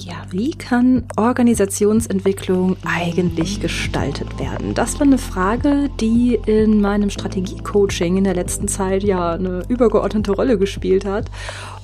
Ja, 0.00 0.14
wie 0.30 0.50
kann 0.50 1.04
Organisationsentwicklung 1.16 2.76
eigentlich 2.84 3.60
gestaltet 3.60 4.38
werden? 4.38 4.74
Das 4.74 4.94
war 4.94 5.02
eine 5.02 5.18
Frage, 5.18 5.88
die 6.00 6.38
in 6.46 6.80
meinem 6.80 7.10
Strategiecoaching 7.10 8.16
in 8.16 8.24
der 8.24 8.34
letzten 8.34 8.66
Zeit 8.66 9.04
ja 9.04 9.32
eine 9.32 9.62
übergeordnete 9.68 10.32
Rolle 10.32 10.58
gespielt 10.58 11.04
hat. 11.04 11.30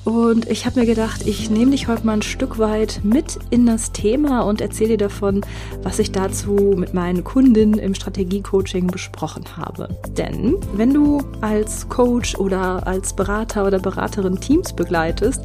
Und 0.03 0.49
ich 0.49 0.65
habe 0.65 0.79
mir 0.79 0.87
gedacht, 0.87 1.27
ich 1.27 1.51
nehme 1.51 1.71
dich 1.71 1.87
heute 1.87 2.05
mal 2.07 2.13
ein 2.13 2.21
Stück 2.23 2.57
weit 2.57 3.01
mit 3.03 3.37
in 3.51 3.67
das 3.67 3.91
Thema 3.91 4.41
und 4.41 4.59
erzähle 4.59 4.91
dir 4.91 5.05
davon, 5.05 5.41
was 5.83 5.99
ich 5.99 6.11
dazu 6.11 6.73
mit 6.75 6.95
meinen 6.95 7.23
Kundinnen 7.23 7.77
im 7.77 7.93
Strategiecoaching 7.93 8.87
besprochen 8.87 9.45
habe. 9.57 9.89
Denn 10.17 10.55
wenn 10.73 10.91
du 10.91 11.21
als 11.41 11.87
Coach 11.87 12.35
oder 12.35 12.87
als 12.87 13.15
Berater 13.15 13.67
oder 13.67 13.77
Beraterin 13.77 14.39
Teams 14.39 14.73
begleitest, 14.73 15.41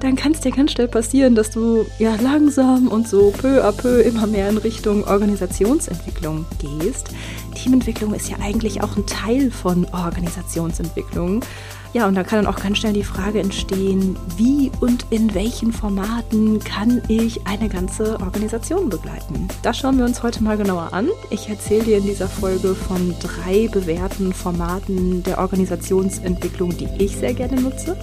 dann 0.00 0.16
kann 0.16 0.32
es 0.32 0.40
dir 0.40 0.52
ganz 0.52 0.72
schnell 0.72 0.88
passieren, 0.88 1.34
dass 1.34 1.50
du 1.50 1.84
ja 1.98 2.14
langsam 2.22 2.88
und 2.88 3.06
so 3.06 3.30
peu 3.30 3.62
à 3.62 3.72
peu 3.72 4.00
immer 4.00 4.26
mehr 4.26 4.48
in 4.48 4.56
Richtung 4.56 5.04
Organisationsentwicklung 5.04 6.46
gehst. 6.58 7.10
Teamentwicklung 7.54 8.14
ist 8.14 8.30
ja 8.30 8.36
eigentlich 8.40 8.82
auch 8.82 8.96
ein 8.96 9.04
Teil 9.06 9.50
von 9.50 9.84
Organisationsentwicklung. 9.92 11.42
Ja, 11.94 12.06
und 12.06 12.14
da 12.14 12.22
kann 12.22 12.44
dann 12.44 12.54
auch 12.54 12.60
ganz 12.60 12.78
schnell 12.78 12.92
die 12.92 13.02
Frage 13.02 13.40
entstehen, 13.40 14.16
wie 14.36 14.70
und 14.80 15.06
in 15.10 15.34
welchen 15.34 15.72
Formaten 15.72 16.58
kann 16.60 17.02
ich 17.08 17.46
eine 17.46 17.68
ganze 17.68 18.20
Organisation 18.20 18.90
begleiten? 18.90 19.48
Das 19.62 19.78
schauen 19.78 19.96
wir 19.96 20.04
uns 20.04 20.22
heute 20.22 20.42
mal 20.42 20.58
genauer 20.58 20.92
an. 20.92 21.08
Ich 21.30 21.48
erzähle 21.48 21.84
dir 21.84 21.98
in 21.98 22.04
dieser 22.04 22.28
Folge 22.28 22.74
von 22.74 23.14
drei 23.20 23.68
bewährten 23.68 24.34
Formaten 24.34 25.22
der 25.22 25.38
Organisationsentwicklung, 25.38 26.76
die 26.76 26.88
ich 26.98 27.16
sehr 27.16 27.32
gerne 27.32 27.60
nutze. 27.60 27.96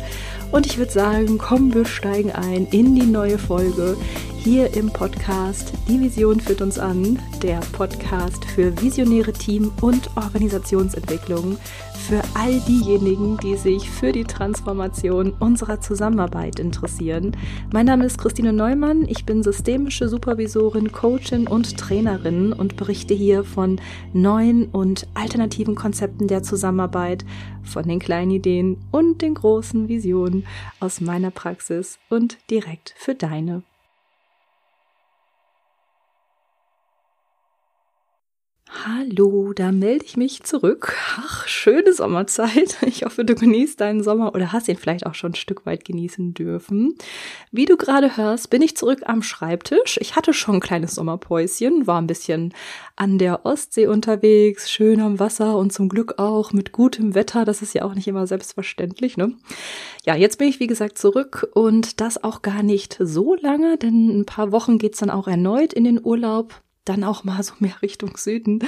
Und 0.51 0.65
ich 0.65 0.77
würde 0.77 0.91
sagen, 0.91 1.37
komm, 1.37 1.73
wir 1.73 1.85
steigen 1.85 2.31
ein 2.31 2.67
in 2.67 2.95
die 2.95 3.05
neue 3.05 3.37
Folge 3.37 3.97
hier 4.45 4.75
im 4.75 4.91
Podcast. 4.91 5.73
Die 5.87 5.99
Vision 5.99 6.39
führt 6.39 6.61
uns 6.61 6.77
an, 6.77 7.19
der 7.41 7.59
Podcast 7.71 8.45
für 8.45 8.79
visionäre 8.79 9.33
Team- 9.33 9.71
und 9.81 10.09
Organisationsentwicklung 10.15 11.57
für 12.07 12.21
all 12.35 12.59
diejenigen, 12.67 13.37
die 13.37 13.55
sich 13.57 13.89
für 13.89 14.11
die 14.11 14.25
Transformation 14.25 15.33
unserer 15.39 15.81
Zusammenarbeit 15.81 16.59
interessieren. 16.59 17.35
Mein 17.73 17.87
Name 17.87 18.05
ist 18.05 18.19
Christine 18.19 18.53
Neumann, 18.53 19.07
ich 19.07 19.25
bin 19.25 19.41
systemische 19.41 20.07
Supervisorin, 20.07 20.91
Coachin 20.91 21.47
und 21.47 21.77
Trainerin 21.77 22.53
und 22.53 22.77
berichte 22.77 23.15
hier 23.15 23.43
von 23.43 23.81
neuen 24.13 24.67
und 24.67 25.07
alternativen 25.15 25.73
Konzepten 25.73 26.27
der 26.27 26.43
Zusammenarbeit, 26.43 27.25
von 27.63 27.87
den 27.87 27.97
kleinen 27.97 28.29
Ideen 28.29 28.77
und 28.91 29.23
den 29.23 29.33
großen 29.33 29.87
Visionen 29.87 30.34
aus 30.79 31.01
meiner 31.01 31.31
Praxis 31.31 31.99
und 32.09 32.37
direkt 32.49 32.93
für 32.97 33.15
deine. 33.15 33.63
Hallo, 38.83 39.53
da 39.53 39.71
melde 39.71 40.05
ich 40.05 40.17
mich 40.17 40.43
zurück. 40.43 40.95
Ach, 41.17 41.47
schöne 41.47 41.93
Sommerzeit. 41.93 42.77
Ich 42.85 43.03
hoffe, 43.03 43.23
du 43.23 43.33
genießt 43.33 43.79
deinen 43.79 44.03
Sommer 44.03 44.35
oder 44.35 44.51
hast 44.51 44.67
ihn 44.67 44.75
vielleicht 44.75 45.05
auch 45.05 45.15
schon 45.15 45.31
ein 45.31 45.35
Stück 45.35 45.65
weit 45.65 45.85
genießen 45.85 46.33
dürfen. 46.33 46.95
Wie 47.51 47.65
du 47.65 47.77
gerade 47.77 48.17
hörst, 48.17 48.49
bin 48.49 48.61
ich 48.61 48.75
zurück 48.75 49.01
am 49.05 49.23
Schreibtisch. 49.23 49.97
Ich 50.01 50.15
hatte 50.15 50.33
schon 50.33 50.55
ein 50.55 50.61
kleines 50.61 50.95
Sommerpäuschen, 50.95 51.87
war 51.87 52.01
ein 52.01 52.07
bisschen 52.07 52.53
an 52.95 53.17
der 53.17 53.45
Ostsee 53.45 53.87
unterwegs, 53.87 54.69
schön 54.69 54.99
am 54.99 55.19
Wasser 55.19 55.57
und 55.57 55.71
zum 55.71 55.89
Glück 55.89 56.19
auch 56.19 56.51
mit 56.51 56.71
gutem 56.71 57.15
Wetter. 57.15 57.45
Das 57.45 57.61
ist 57.61 57.73
ja 57.73 57.83
auch 57.83 57.95
nicht 57.95 58.07
immer 58.07 58.27
selbstverständlich, 58.27 59.17
ne? 59.17 59.33
Ja, 60.05 60.15
jetzt 60.15 60.37
bin 60.37 60.47
ich 60.47 60.59
wie 60.59 60.67
gesagt 60.67 60.97
zurück 60.97 61.47
und 61.53 62.01
das 62.01 62.23
auch 62.23 62.41
gar 62.41 62.61
nicht 62.61 62.97
so 62.99 63.35
lange, 63.35 63.77
denn 63.77 64.19
ein 64.19 64.25
paar 64.25 64.51
Wochen 64.51 64.77
geht's 64.77 64.99
dann 64.99 65.09
auch 65.09 65.27
erneut 65.27 65.73
in 65.73 65.85
den 65.85 66.03
Urlaub 66.03 66.61
dann 66.85 67.03
auch 67.03 67.23
mal 67.23 67.41
so 67.43 67.53
mehr 67.59 67.81
Richtung 67.81 68.17
Süden. 68.17 68.59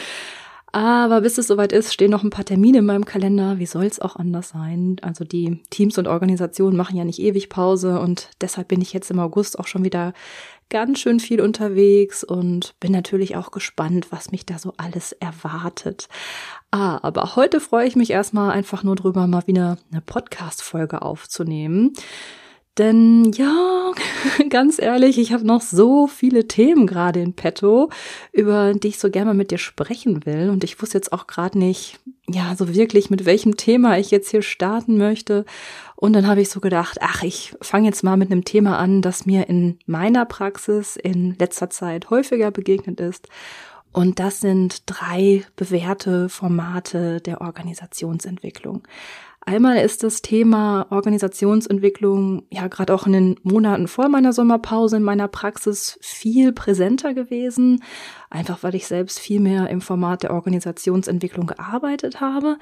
Aber 0.74 1.22
bis 1.22 1.38
es 1.38 1.48
soweit 1.48 1.72
ist, 1.72 1.94
stehen 1.94 2.12
noch 2.12 2.24
ein 2.24 2.30
paar 2.30 2.46
Termine 2.46 2.80
in 2.80 2.86
meinem 2.86 3.06
Kalender. 3.06 3.58
Wie 3.58 3.66
soll 3.66 3.86
es 3.86 4.00
auch 4.00 4.18
anders 4.18 4.50
sein? 4.50 4.98
Also 5.02 5.24
die 5.24 5.62
Teams 5.70 5.98
und 5.98 6.08
Organisationen 6.08 6.76
machen 6.76 6.98
ja 6.98 7.06
nicht 7.06 7.20
ewig 7.20 7.50
Pause 7.50 8.00
und 8.00 8.30
deshalb 8.42 8.68
bin 8.68 8.82
ich 8.82 8.92
jetzt 8.92 9.10
im 9.10 9.20
August 9.20 9.58
auch 9.58 9.68
schon 9.68 9.86
wieder 9.86 10.14
ganz 10.70 11.00
schön 11.00 11.20
viel 11.22 11.40
unterwegs 11.42 12.24
und 12.24 12.76
bin 12.82 12.92
natürlich 12.92 13.38
auch 13.38 13.52
gespannt, 13.52 14.08
was 14.12 14.32
mich 14.32 14.46
da 14.46 14.60
so 14.60 14.74
alles 14.76 15.14
erwartet. 15.14 16.10
Ah, 16.72 17.00
aber 17.02 17.38
heute 17.38 17.62
freue 17.62 17.88
ich 17.88 17.96
mich 17.96 18.12
erstmal 18.12 18.52
einfach 18.52 18.84
nur 18.84 18.98
drüber, 18.98 19.26
mal 19.28 19.48
wieder 19.48 19.78
eine 19.92 20.02
Podcast-Folge 20.02 21.02
aufzunehmen. 21.02 21.94
Denn 22.78 23.32
ja, 23.34 23.92
ganz 24.50 24.80
ehrlich, 24.80 25.18
ich 25.18 25.34
habe 25.34 25.46
noch 25.46 25.62
so 25.62 26.08
viele 26.08 26.48
Themen 26.48 26.86
gerade 26.86 27.22
in 27.22 27.34
petto, 27.34 27.90
über 28.32 28.74
die 28.74 28.90
ich 28.90 29.00
so 29.00 29.10
gerne 29.10 29.28
mal 29.28 29.34
mit 29.34 29.52
dir 29.52 29.58
sprechen 29.58 30.26
will. 30.26 30.50
Und 30.50 30.64
ich 30.64 30.82
wusste 30.82 30.98
jetzt 30.98 31.12
auch 31.12 31.28
gerade 31.28 31.58
nicht, 31.58 32.00
ja, 32.30 32.56
so 32.56 32.74
wirklich, 32.74 33.10
mit 33.10 33.26
welchem 33.26 33.58
Thema 33.58 33.98
ich 33.98 34.12
jetzt 34.12 34.30
hier 34.30 34.42
starten 34.42 34.98
möchte. 34.98 35.46
Und 35.96 36.14
dann 36.14 36.28
habe 36.28 36.42
ich 36.42 36.50
so 36.50 36.60
gedacht, 36.60 37.00
ach, 37.02 37.24
ich 37.24 37.56
fange 37.62 37.88
jetzt 37.88 38.04
mal 38.04 38.18
mit 38.18 38.32
einem 38.32 38.46
Thema 38.46 38.78
an, 38.78 39.02
das 39.02 39.26
mir 39.26 39.50
in 39.50 39.80
meiner 39.88 40.26
Praxis 40.26 40.96
in 40.96 41.36
letzter 41.40 41.70
Zeit 41.70 42.10
häufiger 42.12 42.52
begegnet 42.52 43.00
ist. 43.00 43.28
Und 43.94 44.20
das 44.20 44.42
sind 44.42 44.84
drei 44.86 45.44
bewährte 45.56 46.30
Formate 46.30 47.20
der 47.22 47.42
Organisationsentwicklung. 47.42 48.84
Einmal 49.48 49.78
ist 49.78 50.04
das 50.04 50.22
Thema 50.22 50.88
Organisationsentwicklung 50.90 52.44
ja 52.52 52.68
gerade 52.68 52.94
auch 52.94 53.08
in 53.08 53.14
den 53.14 53.40
Monaten 53.44 53.88
vor 53.88 54.10
meiner 54.10 54.34
Sommerpause 54.34 54.98
in 54.98 55.04
meiner 55.04 55.30
Praxis 55.30 55.98
viel 56.02 56.52
präsenter 56.52 57.14
gewesen, 57.14 57.82
einfach 58.30 58.62
weil 58.62 58.76
ich 58.76 58.88
selbst 58.88 59.20
viel 59.20 59.40
mehr 59.40 59.70
im 59.70 59.80
Format 59.80 60.24
der 60.24 60.34
Organisationsentwicklung 60.34 61.48
gearbeitet 61.48 62.20
habe. 62.20 62.58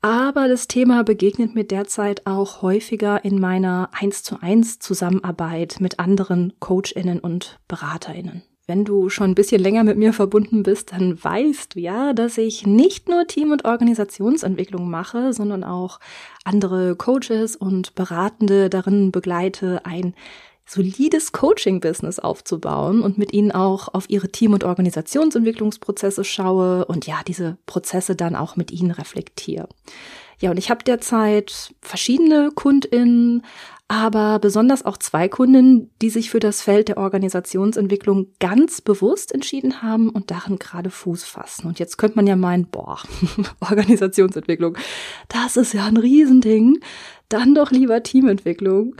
Aber 0.00 0.48
das 0.48 0.66
Thema 0.66 1.04
begegnet 1.04 1.54
mir 1.54 1.64
derzeit 1.64 2.26
auch 2.26 2.62
häufiger 2.62 3.22
in 3.22 3.38
meiner 3.38 3.90
1 3.92 4.22
zu 4.22 4.40
1 4.40 4.78
Zusammenarbeit 4.78 5.76
mit 5.80 5.98
anderen 5.98 6.54
Coachinnen 6.58 7.20
und 7.20 7.60
Beraterinnen. 7.68 8.44
Wenn 8.66 8.86
du 8.86 9.10
schon 9.10 9.32
ein 9.32 9.34
bisschen 9.34 9.60
länger 9.60 9.84
mit 9.84 9.98
mir 9.98 10.14
verbunden 10.14 10.62
bist, 10.62 10.92
dann 10.92 11.22
weißt 11.22 11.74
du 11.74 11.80
ja, 11.80 12.14
dass 12.14 12.38
ich 12.38 12.66
nicht 12.66 13.08
nur 13.08 13.26
Team- 13.26 13.52
und 13.52 13.66
Organisationsentwicklung 13.66 14.88
mache, 14.88 15.34
sondern 15.34 15.64
auch 15.64 16.00
andere 16.44 16.96
Coaches 16.96 17.56
und 17.56 17.94
Beratende 17.94 18.70
darin 18.70 19.12
begleite, 19.12 19.84
ein 19.84 20.14
solides 20.66 21.32
Coaching-Business 21.32 22.18
aufzubauen 22.18 23.02
und 23.02 23.18
mit 23.18 23.34
ihnen 23.34 23.52
auch 23.52 23.92
auf 23.92 24.08
ihre 24.08 24.30
Team- 24.30 24.54
und 24.54 24.64
Organisationsentwicklungsprozesse 24.64 26.24
schaue 26.24 26.86
und 26.86 27.06
ja, 27.06 27.20
diese 27.26 27.58
Prozesse 27.66 28.16
dann 28.16 28.34
auch 28.34 28.56
mit 28.56 28.70
ihnen 28.70 28.90
reflektiere. 28.90 29.68
Ja, 30.40 30.50
und 30.50 30.56
ich 30.56 30.70
habe 30.70 30.82
derzeit 30.82 31.74
verschiedene 31.80 32.50
KundInnen, 32.54 33.42
aber 33.88 34.38
besonders 34.38 34.84
auch 34.84 34.96
zwei 34.96 35.28
Kunden, 35.28 35.90
die 36.00 36.08
sich 36.08 36.30
für 36.30 36.40
das 36.40 36.62
Feld 36.62 36.88
der 36.88 36.96
Organisationsentwicklung 36.96 38.28
ganz 38.40 38.80
bewusst 38.80 39.32
entschieden 39.32 39.82
haben 39.82 40.08
und 40.08 40.30
darin 40.30 40.58
gerade 40.58 40.88
Fuß 40.88 41.24
fassen. 41.24 41.66
Und 41.66 41.78
jetzt 41.78 41.98
könnte 41.98 42.16
man 42.16 42.26
ja 42.26 42.34
meinen, 42.34 42.66
boah, 42.66 42.98
Organisationsentwicklung, 43.60 44.78
das 45.28 45.56
ist 45.56 45.74
ja 45.74 45.84
ein 45.84 45.98
Riesending. 45.98 46.80
Dann 47.28 47.54
doch 47.54 47.70
lieber 47.70 48.02
Teamentwicklung. 48.02 48.96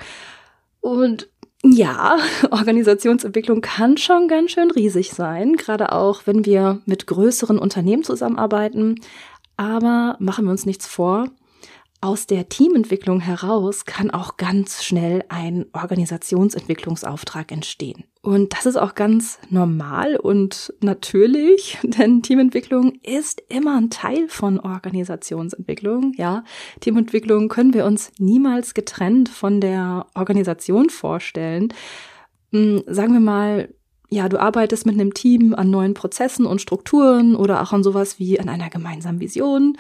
Und 0.81 1.31
ja, 1.62 2.19
Organisationsentwicklung 2.51 3.62
kann 3.62 3.97
schon 3.97 4.28
ganz 4.28 4.51
schön 4.51 4.71
riesig 4.71 5.12
sein, 5.12 5.56
gerade 5.56 5.93
auch 5.93 6.27
wenn 6.27 6.45
wir 6.45 6.83
mit 6.84 7.06
größeren 7.06 7.59
Unternehmen 7.59 8.05
zusammenarbeiten. 8.05 8.97
Aber 9.56 10.16
machen 10.19 10.45
wir 10.45 10.51
uns 10.51 10.66
nichts 10.66 10.87
vor, 10.87 11.31
aus 12.04 12.26
der 12.26 12.50
Teamentwicklung 12.50 13.19
heraus 13.20 13.87
kann 13.87 14.10
auch 14.10 14.36
ganz 14.36 14.84
schnell 14.84 15.24
ein 15.30 15.65
Organisationsentwicklungsauftrag 15.72 17.51
entstehen. 17.51 18.04
Und 18.21 18.53
das 18.53 18.66
ist 18.66 18.77
auch 18.77 18.95
ganz 18.95 19.39
normal 19.48 20.16
und 20.16 20.74
natürlich, 20.80 21.78
denn 21.83 22.22
Teamentwicklung 22.22 22.98
ist 23.03 23.42
immer 23.48 23.78
ein 23.78 23.89
Teil 23.89 24.28
von 24.28 24.60
Organisationsentwicklung. 24.60 26.12
Ja, 26.18 26.45
Teamentwicklung 26.80 27.48
können 27.48 27.72
wir 27.72 27.86
uns 27.86 28.12
niemals 28.18 28.74
getrennt 28.74 29.30
von 29.30 29.62
der 29.62 30.04
Organisation 30.15 30.91
vorstellen. 30.91 31.72
Hm, 32.53 32.83
sagen 32.86 33.15
wir 33.15 33.21
mal, 33.21 33.71
ja, 34.10 34.28
du 34.28 34.39
arbeitest 34.39 34.84
mit 34.84 34.95
einem 34.95 35.15
Team 35.15 35.54
an 35.54 35.71
neuen 35.71 35.95
Prozessen 35.95 36.45
und 36.45 36.60
Strukturen 36.60 37.34
oder 37.34 37.62
auch 37.62 37.72
an 37.72 37.83
sowas 37.83 38.18
wie 38.18 38.39
an 38.39 38.51
einer 38.51 38.68
gemeinsamen 38.68 39.21
Vision. 39.21 39.78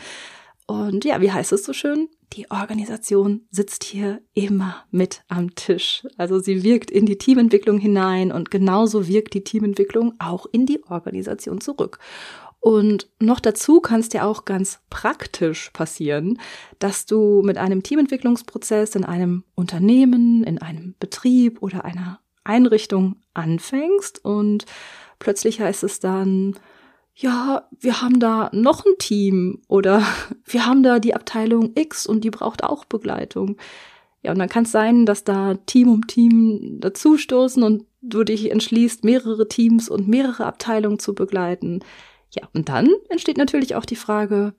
Und 0.66 1.04
ja, 1.04 1.20
wie 1.20 1.30
heißt 1.30 1.52
es 1.52 1.64
so 1.64 1.72
schön? 1.72 2.08
Die 2.32 2.50
Organisation 2.50 3.46
sitzt 3.50 3.84
hier 3.84 4.22
immer 4.32 4.84
mit 4.90 5.22
am 5.28 5.54
Tisch. 5.54 6.06
Also 6.16 6.38
sie 6.38 6.64
wirkt 6.64 6.90
in 6.90 7.06
die 7.06 7.18
Teamentwicklung 7.18 7.78
hinein 7.78 8.32
und 8.32 8.50
genauso 8.50 9.06
wirkt 9.06 9.34
die 9.34 9.44
Teamentwicklung 9.44 10.14
auch 10.18 10.46
in 10.50 10.66
die 10.66 10.82
Organisation 10.84 11.60
zurück. 11.60 11.98
Und 12.60 13.10
noch 13.20 13.40
dazu 13.40 13.82
kann 13.82 14.00
es 14.00 14.08
dir 14.08 14.24
auch 14.24 14.46
ganz 14.46 14.80
praktisch 14.88 15.68
passieren, 15.74 16.40
dass 16.78 17.04
du 17.04 17.42
mit 17.44 17.58
einem 17.58 17.82
Teamentwicklungsprozess 17.82 18.94
in 18.94 19.04
einem 19.04 19.44
Unternehmen, 19.54 20.42
in 20.44 20.62
einem 20.62 20.94
Betrieb 20.98 21.62
oder 21.62 21.84
einer 21.84 22.20
Einrichtung 22.42 23.16
anfängst 23.34 24.24
und 24.24 24.64
plötzlich 25.18 25.60
heißt 25.60 25.84
es 25.84 26.00
dann, 26.00 26.56
ja, 27.16 27.68
wir 27.78 28.02
haben 28.02 28.18
da 28.18 28.50
noch 28.52 28.84
ein 28.84 28.98
Team 28.98 29.62
oder 29.68 30.02
wir 30.44 30.66
haben 30.66 30.82
da 30.82 30.98
die 30.98 31.14
Abteilung 31.14 31.72
X 31.74 32.06
und 32.06 32.24
die 32.24 32.30
braucht 32.30 32.64
auch 32.64 32.84
Begleitung. 32.84 33.56
Ja, 34.22 34.32
und 34.32 34.38
dann 34.38 34.48
kann 34.48 34.64
es 34.64 34.72
sein, 34.72 35.04
dass 35.04 35.22
da 35.22 35.54
Team 35.66 35.88
um 35.88 36.06
Team 36.06 36.78
dazustoßen 36.80 37.62
und 37.62 37.84
du 38.00 38.24
dich 38.24 38.50
entschließt, 38.50 39.04
mehrere 39.04 39.48
Teams 39.48 39.88
und 39.88 40.08
mehrere 40.08 40.46
Abteilungen 40.46 40.98
zu 40.98 41.14
begleiten. 41.14 41.80
Ja, 42.30 42.48
und 42.54 42.68
dann 42.68 42.90
entsteht 43.10 43.36
natürlich 43.36 43.74
auch 43.76 43.84
die 43.84 43.96
Frage, 43.96 44.54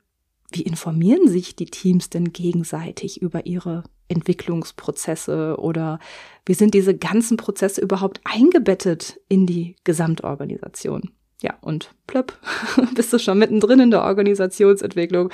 wie 0.51 0.61
informieren 0.61 1.27
sich 1.27 1.55
die 1.55 1.65
Teams 1.65 2.09
denn 2.11 2.31
gegenseitig 2.31 3.21
über 3.21 3.47
ihre 3.47 3.83
Entwicklungsprozesse 4.07 5.57
oder 5.57 5.99
wie 6.45 6.53
sind 6.53 6.75
diese 6.75 6.95
ganzen 6.95 7.37
Prozesse 7.37 7.81
überhaupt 7.81 8.21
eingebettet 8.23 9.19
in 9.27 9.47
die 9.47 9.75
Gesamtorganisation? 9.83 11.09
Ja, 11.45 11.53
und 11.62 11.92
plöpp, 12.07 12.33
bist 12.95 13.13
du 13.13 13.19
schon 13.19 13.38
mittendrin 13.38 13.80
in 13.80 13.92
der 13.92 14.03
Organisationsentwicklung. 14.03 15.30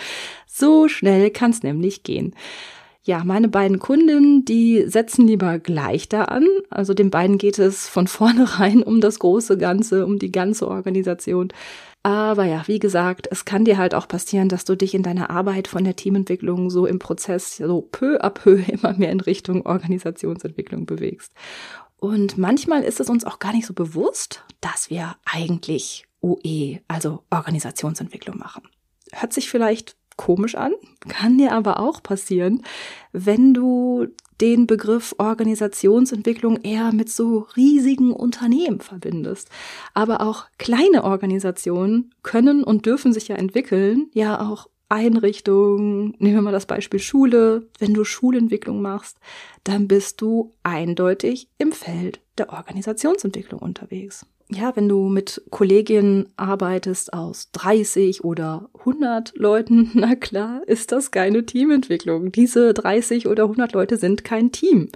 So 0.46 0.90
schnell 0.90 1.30
kann 1.30 1.52
es 1.52 1.64
nämlich 1.64 2.04
gehen. 2.04 2.36
Ja, 3.02 3.24
meine 3.24 3.48
beiden 3.48 3.80
Kundinnen, 3.80 4.44
die 4.44 4.84
setzen 4.88 5.26
lieber 5.26 5.58
gleich 5.58 6.10
da 6.10 6.26
an. 6.26 6.46
Also 6.70 6.94
den 6.94 7.12
beiden 7.12 7.38
geht 7.38 7.60
es 7.60 7.88
von 7.88 8.08
vornherein 8.08 8.84
um 8.84 9.00
das 9.00 9.20
große 9.20 9.58
Ganze, 9.58 10.06
um 10.06 10.20
die 10.20 10.34
ganze 10.34 10.68
Organisation. 10.68 11.54
Aber 12.04 12.44
ja, 12.44 12.64
wie 12.68 12.80
gesagt, 12.80 13.30
es 13.32 13.46
kann 13.46 13.64
dir 13.64 13.78
halt 13.78 13.96
auch 13.96 14.10
passieren, 14.10 14.50
dass 14.50 14.66
du 14.66 14.76
dich 14.76 14.94
in 14.94 15.04
deiner 15.04 15.30
Arbeit 15.30 15.70
von 15.70 15.86
der 15.86 15.96
Teamentwicklung 15.96 16.70
so 16.70 16.86
im 16.86 17.00
Prozess 17.00 17.56
so 17.56 17.88
peu 17.90 18.20
à 18.22 18.32
peu 18.32 18.60
immer 18.68 18.98
mehr 18.98 19.12
in 19.12 19.22
Richtung 19.22 19.66
Organisationsentwicklung 19.66 20.86
bewegst. 20.86 21.32
Und 22.02 22.40
manchmal 22.40 22.84
ist 22.84 23.00
es 23.00 23.12
uns 23.12 23.26
auch 23.26 23.38
gar 23.38 23.54
nicht 23.54 23.68
so 23.68 23.76
bewusst, 23.76 24.44
dass 24.60 24.90
wir 24.90 25.18
eigentlich 25.24 26.08
OE, 26.20 26.80
also 26.88 27.24
Organisationsentwicklung 27.30 28.40
machen. 28.40 28.64
Hört 29.12 29.34
sich 29.34 29.52
vielleicht 29.52 29.96
komisch 30.18 30.56
an, 30.56 30.74
kann 31.10 31.38
dir 31.38 31.52
aber 31.52 31.80
auch 31.80 32.02
passieren, 32.02 32.64
wenn 33.12 33.54
du 33.54 34.08
den 34.42 34.66
Begriff 34.66 35.14
Organisationsentwicklung 35.20 36.62
eher 36.64 36.92
mit 36.92 37.12
so 37.12 37.46
riesigen 37.56 38.14
Unternehmen 38.14 38.82
verbindest. 38.82 39.50
Aber 39.94 40.22
auch 40.22 40.46
kleine 40.58 41.04
Organisationen 41.04 42.16
können 42.24 42.64
und 42.64 42.88
dürfen 42.88 43.14
sich 43.14 43.28
ja 43.28 43.36
entwickeln, 43.36 44.10
ja 44.14 44.42
auch 44.42 44.68
Einrichtungen, 44.92 46.16
nehmen 46.20 46.36
wir 46.36 46.42
mal 46.42 46.52
das 46.52 46.66
Beispiel 46.66 47.00
Schule, 47.00 47.68
wenn 47.80 47.94
du 47.94 48.04
Schulentwicklung 48.04 48.82
machst, 48.82 49.18
dann 49.64 49.88
bist 49.88 50.22
du 50.22 50.54
eindeutig 50.64 51.48
im 51.58 51.72
Feld 51.72 52.20
der 52.38 52.52
Organisationsentwicklung 52.52 53.62
unterwegs 53.62 54.26
ja, 54.54 54.76
wenn 54.76 54.90
du 54.90 55.08
mit 55.08 55.42
Kolleginnen 55.50 56.30
arbeitest 56.36 57.14
aus 57.14 57.52
30 57.54 58.24
oder 58.24 58.70
100 58.80 59.34
Leuten, 59.36 59.92
na 59.94 60.16
klar, 60.16 60.62
ist 60.68 60.92
das 60.92 61.12
keine 61.12 61.46
Teamentwicklung. 61.46 62.32
Diese 62.32 62.74
30 62.74 63.28
oder 63.28 63.44
100 63.44 63.74
Leute 63.74 63.98
sind 63.98 64.24
kein 64.24 64.52
Team. 64.52 64.90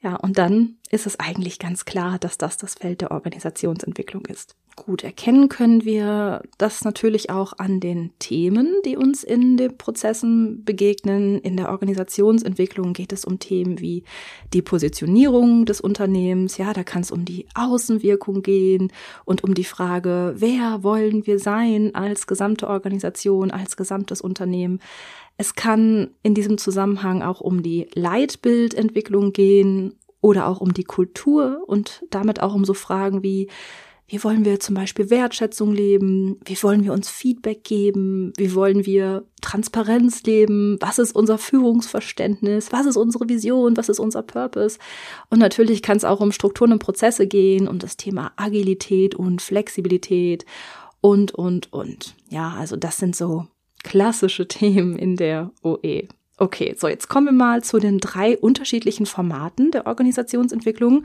Ja, 0.00 0.16
und 0.16 0.38
dann 0.38 0.76
ist 0.90 1.06
es 1.06 1.18
eigentlich 1.18 1.58
ganz 1.58 1.86
klar, 1.86 2.18
dass 2.18 2.38
das 2.38 2.56
das 2.56 2.74
Feld 2.74 3.00
der 3.00 3.10
Organisationsentwicklung 3.10 4.26
ist. 4.26 4.54
Gut, 4.76 5.04
erkennen 5.04 5.48
können 5.48 5.84
wir 5.84 6.42
das 6.58 6.84
natürlich 6.84 7.30
auch 7.30 7.52
an 7.58 7.78
den 7.78 8.10
Themen, 8.18 8.74
die 8.84 8.96
uns 8.96 9.22
in 9.22 9.56
den 9.56 9.78
Prozessen 9.78 10.64
begegnen. 10.64 11.38
In 11.38 11.56
der 11.56 11.70
Organisationsentwicklung 11.70 12.92
geht 12.92 13.12
es 13.12 13.24
um 13.24 13.38
Themen 13.38 13.80
wie 13.80 14.02
die 14.52 14.62
Positionierung 14.62 15.64
des 15.64 15.80
Unternehmens. 15.80 16.58
Ja, 16.58 16.72
da 16.72 16.82
kann 16.82 17.02
es 17.02 17.12
um 17.12 17.24
die 17.24 17.46
Außenwirkung 17.54 18.42
gehen 18.42 18.92
und 19.24 19.44
um 19.44 19.54
die 19.54 19.64
Frage, 19.64 20.34
wer 20.38 20.82
wollen 20.82 21.24
wir 21.24 21.38
sein 21.38 21.94
als 21.94 22.26
gesamte 22.26 22.66
Organisation, 22.66 23.52
als 23.52 23.76
gesamtes 23.76 24.20
Unternehmen. 24.20 24.80
Es 25.36 25.54
kann 25.54 26.10
in 26.24 26.34
diesem 26.34 26.58
Zusammenhang 26.58 27.22
auch 27.22 27.40
um 27.40 27.62
die 27.62 27.88
Leitbildentwicklung 27.94 29.32
gehen 29.32 29.94
oder 30.20 30.48
auch 30.48 30.60
um 30.60 30.74
die 30.74 30.84
Kultur 30.84 31.62
und 31.66 32.02
damit 32.10 32.42
auch 32.42 32.54
um 32.54 32.64
so 32.64 32.74
Fragen 32.74 33.22
wie, 33.22 33.48
wie 34.06 34.22
wollen 34.22 34.44
wir 34.44 34.60
zum 34.60 34.74
Beispiel 34.74 35.08
Wertschätzung 35.08 35.72
leben? 35.72 36.38
Wie 36.44 36.62
wollen 36.62 36.84
wir 36.84 36.92
uns 36.92 37.08
Feedback 37.08 37.64
geben? 37.64 38.34
Wie 38.36 38.54
wollen 38.54 38.84
wir 38.84 39.24
Transparenz 39.40 40.22
leben? 40.24 40.76
Was 40.80 40.98
ist 40.98 41.16
unser 41.16 41.38
Führungsverständnis? 41.38 42.70
Was 42.70 42.84
ist 42.84 42.96
unsere 42.96 43.28
Vision? 43.28 43.78
Was 43.78 43.88
ist 43.88 44.00
unser 44.00 44.22
Purpose? 44.22 44.78
Und 45.30 45.38
natürlich 45.38 45.82
kann 45.82 45.96
es 45.96 46.04
auch 46.04 46.20
um 46.20 46.32
Strukturen 46.32 46.72
und 46.72 46.80
Prozesse 46.80 47.26
gehen, 47.26 47.66
um 47.66 47.78
das 47.78 47.96
Thema 47.96 48.32
Agilität 48.36 49.14
und 49.14 49.40
Flexibilität 49.40 50.44
und, 51.00 51.32
und, 51.32 51.72
und. 51.72 52.14
Ja, 52.28 52.54
also 52.58 52.76
das 52.76 52.98
sind 52.98 53.16
so 53.16 53.46
klassische 53.82 54.46
Themen 54.48 54.98
in 54.98 55.16
der 55.16 55.50
OE. 55.62 56.08
Okay, 56.36 56.74
so 56.76 56.88
jetzt 56.88 57.08
kommen 57.08 57.26
wir 57.26 57.32
mal 57.32 57.62
zu 57.62 57.78
den 57.78 57.98
drei 57.98 58.36
unterschiedlichen 58.36 59.06
Formaten 59.06 59.70
der 59.70 59.86
Organisationsentwicklung. 59.86 61.04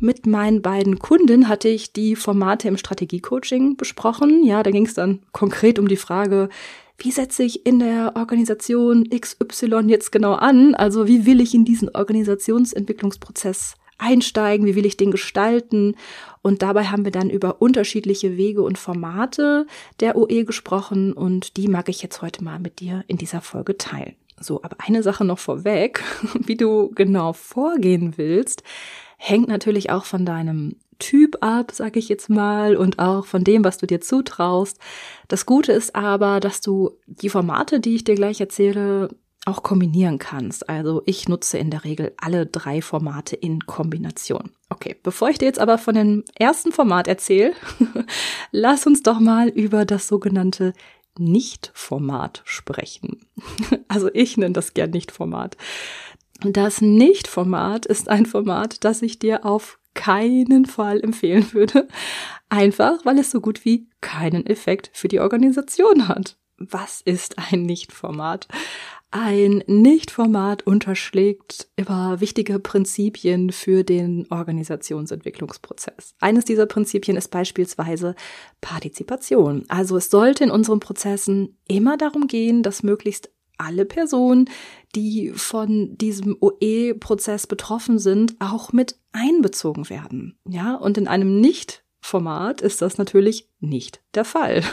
Mit 0.00 0.24
meinen 0.24 0.62
beiden 0.62 1.00
Kunden 1.00 1.48
hatte 1.48 1.68
ich 1.68 1.92
die 1.92 2.14
Formate 2.14 2.68
im 2.68 2.76
Strategiecoaching 2.76 3.76
besprochen. 3.76 4.44
Ja, 4.44 4.62
da 4.62 4.70
ging 4.70 4.86
es 4.86 4.94
dann 4.94 5.20
konkret 5.32 5.80
um 5.80 5.88
die 5.88 5.96
Frage, 5.96 6.48
wie 6.96 7.10
setze 7.10 7.42
ich 7.42 7.66
in 7.66 7.80
der 7.80 8.12
Organisation 8.14 9.08
XY 9.10 9.84
jetzt 9.86 10.12
genau 10.12 10.34
an? 10.34 10.76
Also 10.76 11.08
wie 11.08 11.26
will 11.26 11.40
ich 11.40 11.54
in 11.54 11.64
diesen 11.64 11.88
Organisationsentwicklungsprozess 11.88 13.74
einsteigen? 13.98 14.64
Wie 14.64 14.76
will 14.76 14.86
ich 14.86 14.96
den 14.96 15.10
gestalten? 15.10 15.96
Und 16.42 16.62
dabei 16.62 16.84
haben 16.84 17.04
wir 17.04 17.12
dann 17.12 17.30
über 17.30 17.60
unterschiedliche 17.60 18.36
Wege 18.36 18.62
und 18.62 18.78
Formate 18.78 19.66
der 19.98 20.16
OE 20.16 20.44
gesprochen 20.44 21.12
und 21.12 21.56
die 21.56 21.66
mag 21.66 21.88
ich 21.88 22.00
jetzt 22.00 22.22
heute 22.22 22.44
mal 22.44 22.60
mit 22.60 22.78
dir 22.78 23.04
in 23.08 23.16
dieser 23.16 23.40
Folge 23.40 23.76
teilen. 23.76 24.14
So, 24.40 24.62
aber 24.62 24.76
eine 24.86 25.02
Sache 25.02 25.24
noch 25.24 25.38
vorweg, 25.38 26.02
wie 26.34 26.56
du 26.56 26.90
genau 26.94 27.32
vorgehen 27.32 28.14
willst, 28.16 28.62
hängt 29.16 29.48
natürlich 29.48 29.90
auch 29.90 30.04
von 30.04 30.24
deinem 30.24 30.76
Typ 30.98 31.38
ab, 31.40 31.70
sag 31.72 31.96
ich 31.96 32.08
jetzt 32.08 32.28
mal, 32.28 32.76
und 32.76 32.98
auch 32.98 33.26
von 33.26 33.44
dem, 33.44 33.64
was 33.64 33.78
du 33.78 33.86
dir 33.86 34.00
zutraust. 34.00 34.78
Das 35.28 35.46
Gute 35.46 35.72
ist 35.72 35.94
aber, 35.94 36.40
dass 36.40 36.60
du 36.60 36.90
die 37.06 37.28
Formate, 37.28 37.80
die 37.80 37.94
ich 37.94 38.04
dir 38.04 38.16
gleich 38.16 38.40
erzähle, 38.40 39.08
auch 39.48 39.62
kombinieren 39.62 40.18
kannst. 40.18 40.68
Also 40.68 41.02
ich 41.06 41.28
nutze 41.28 41.56
in 41.58 41.70
der 41.70 41.84
Regel 41.84 42.12
alle 42.18 42.46
drei 42.46 42.82
Formate 42.82 43.34
in 43.34 43.60
Kombination. 43.60 44.50
Okay, 44.68 44.96
bevor 45.02 45.30
ich 45.30 45.38
dir 45.38 45.46
jetzt 45.46 45.58
aber 45.58 45.78
von 45.78 45.94
dem 45.94 46.24
ersten 46.38 46.70
Format 46.70 47.08
erzähle, 47.08 47.54
lass 48.52 48.86
uns 48.86 49.02
doch 49.02 49.20
mal 49.20 49.48
über 49.48 49.84
das 49.84 50.06
sogenannte 50.08 50.74
nicht-Format 51.18 52.42
sprechen. 52.44 53.26
Also 53.88 54.10
ich 54.12 54.36
nenne 54.36 54.52
das 54.52 54.74
gern 54.74 54.90
Nicht-Format. 54.90 55.56
Das 56.40 56.80
Nicht-Format 56.82 57.86
ist 57.86 58.08
ein 58.08 58.26
Format, 58.26 58.84
das 58.84 59.00
ich 59.00 59.18
dir 59.18 59.46
auf 59.46 59.78
keinen 59.94 60.66
Fall 60.66 61.00
empfehlen 61.00 61.52
würde. 61.52 61.88
Einfach, 62.48 63.04
weil 63.04 63.18
es 63.18 63.30
so 63.30 63.40
gut 63.40 63.64
wie 63.64 63.88
keinen 64.00 64.46
Effekt 64.46 64.90
für 64.92 65.08
die 65.08 65.20
Organisation 65.20 66.06
hat. 66.06 66.36
Was 66.58 67.00
ist 67.00 67.36
ein 67.38 67.62
Nicht-Format? 67.62 68.46
Ein 69.10 69.64
Nicht-Format 69.66 70.66
unterschlägt 70.66 71.68
immer 71.76 72.20
wichtige 72.20 72.58
Prinzipien 72.58 73.52
für 73.52 73.82
den 73.82 74.26
Organisationsentwicklungsprozess. 74.28 76.14
Eines 76.20 76.44
dieser 76.44 76.66
Prinzipien 76.66 77.16
ist 77.16 77.30
beispielsweise 77.30 78.14
Partizipation. 78.60 79.64
Also 79.68 79.96
es 79.96 80.10
sollte 80.10 80.44
in 80.44 80.50
unseren 80.50 80.80
Prozessen 80.80 81.56
immer 81.68 81.96
darum 81.96 82.26
gehen, 82.26 82.62
dass 82.62 82.82
möglichst 82.82 83.30
alle 83.56 83.86
Personen, 83.86 84.50
die 84.94 85.32
von 85.34 85.96
diesem 85.96 86.36
OE-Prozess 86.40 87.46
betroffen 87.46 87.98
sind, 87.98 88.36
auch 88.40 88.72
mit 88.72 88.98
einbezogen 89.12 89.88
werden. 89.88 90.38
Ja, 90.46 90.74
und 90.74 90.98
in 90.98 91.08
einem 91.08 91.40
nicht 91.40 91.82
Format 92.00 92.60
ist 92.60 92.80
das 92.80 92.96
natürlich 92.98 93.48
nicht 93.60 94.00
der 94.14 94.24
Fall. 94.24 94.62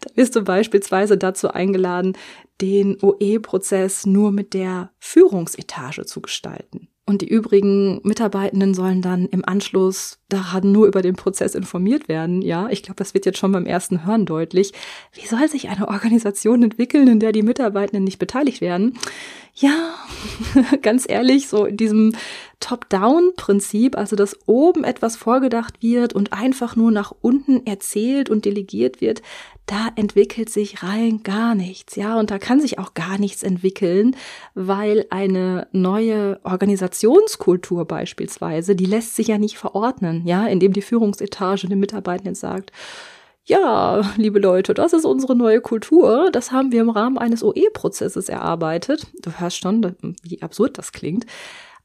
Da 0.00 0.16
wirst 0.16 0.34
du 0.34 0.42
beispielsweise 0.42 1.16
dazu 1.16 1.52
eingeladen, 1.52 2.16
den 2.62 2.96
OE-Prozess 3.02 4.06
nur 4.06 4.30
mit 4.32 4.54
der 4.54 4.92
Führungsetage 4.98 6.06
zu 6.06 6.22
gestalten. 6.22 6.88
Und 7.04 7.20
die 7.20 7.28
übrigen 7.28 8.00
Mitarbeitenden 8.04 8.74
sollen 8.74 9.02
dann 9.02 9.26
im 9.26 9.44
Anschluss 9.44 10.20
daran 10.28 10.70
nur 10.70 10.86
über 10.86 11.02
den 11.02 11.16
Prozess 11.16 11.56
informiert 11.56 12.08
werden. 12.08 12.42
Ja, 12.42 12.68
ich 12.70 12.84
glaube, 12.84 12.96
das 12.96 13.12
wird 13.12 13.26
jetzt 13.26 13.38
schon 13.38 13.50
beim 13.50 13.66
ersten 13.66 14.06
Hören 14.06 14.24
deutlich. 14.24 14.72
Wie 15.12 15.26
soll 15.26 15.48
sich 15.48 15.68
eine 15.68 15.88
Organisation 15.88 16.62
entwickeln, 16.62 17.08
in 17.08 17.18
der 17.18 17.32
die 17.32 17.42
Mitarbeitenden 17.42 18.04
nicht 18.04 18.20
beteiligt 18.20 18.60
werden? 18.60 18.96
Ja, 19.54 19.94
ganz 20.82 21.04
ehrlich, 21.08 21.48
so 21.48 21.64
in 21.64 21.76
diesem 21.76 22.14
Top-Down-Prinzip, 22.62 23.98
also 23.98 24.16
dass 24.16 24.38
oben 24.46 24.84
etwas 24.84 25.16
vorgedacht 25.16 25.82
wird 25.82 26.14
und 26.14 26.32
einfach 26.32 26.76
nur 26.76 26.90
nach 26.90 27.12
unten 27.20 27.66
erzählt 27.66 28.30
und 28.30 28.46
delegiert 28.46 29.02
wird, 29.02 29.20
da 29.66 29.88
entwickelt 29.96 30.48
sich 30.48 30.82
rein 30.82 31.22
gar 31.22 31.54
nichts, 31.54 31.96
ja, 31.96 32.18
und 32.18 32.30
da 32.30 32.38
kann 32.38 32.60
sich 32.60 32.78
auch 32.78 32.94
gar 32.94 33.18
nichts 33.18 33.42
entwickeln, 33.42 34.16
weil 34.54 35.06
eine 35.10 35.68
neue 35.72 36.40
Organisationskultur 36.44 37.84
beispielsweise, 37.84 38.74
die 38.74 38.86
lässt 38.86 39.16
sich 39.16 39.28
ja 39.28 39.38
nicht 39.38 39.58
verordnen, 39.58 40.26
ja, 40.26 40.46
indem 40.46 40.72
die 40.72 40.82
Führungsetage 40.82 41.68
den 41.68 41.80
Mitarbeitenden 41.80 42.34
sagt, 42.34 42.72
ja, 43.44 44.02
liebe 44.16 44.38
Leute, 44.38 44.72
das 44.72 44.92
ist 44.92 45.04
unsere 45.04 45.34
neue 45.34 45.60
Kultur. 45.60 46.30
Das 46.32 46.52
haben 46.52 46.70
wir 46.70 46.80
im 46.80 46.90
Rahmen 46.90 47.18
eines 47.18 47.42
OE-Prozesses 47.42 48.28
erarbeitet. 48.28 49.08
Du 49.20 49.32
hörst 49.32 49.58
schon, 49.58 49.96
wie 50.22 50.42
absurd 50.42 50.78
das 50.78 50.92
klingt. 50.92 51.26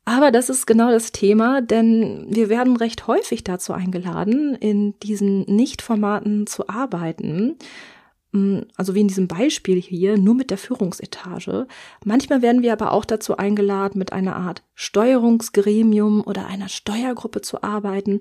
Aber 0.07 0.31
das 0.31 0.49
ist 0.49 0.65
genau 0.65 0.89
das 0.89 1.11
Thema, 1.11 1.61
denn 1.61 2.27
wir 2.29 2.47
werden 2.47 2.77
recht 2.77 3.07
häufig 3.07 3.43
dazu 3.43 3.73
eingeladen, 3.73 4.55
in 4.55 4.97
diesen 5.01 5.41
Nicht-Formaten 5.53 6.47
zu 6.47 6.69
arbeiten. 6.69 7.57
Mm, 8.31 8.59
also 8.77 8.95
wie 8.95 9.01
in 9.01 9.09
diesem 9.09 9.27
Beispiel 9.27 9.81
hier, 9.81 10.17
nur 10.17 10.33
mit 10.33 10.49
der 10.49 10.57
Führungsetage. 10.57 11.67
Manchmal 12.05 12.41
werden 12.41 12.61
wir 12.61 12.71
aber 12.71 12.93
auch 12.93 13.03
dazu 13.03 13.35
eingeladen, 13.35 13.99
mit 13.99 14.13
einer 14.13 14.37
Art 14.37 14.63
Steuerungsgremium 14.75 16.21
oder 16.25 16.45
einer 16.45 16.69
Steuergruppe 16.69 17.41
zu 17.41 17.61
arbeiten. 17.61 18.19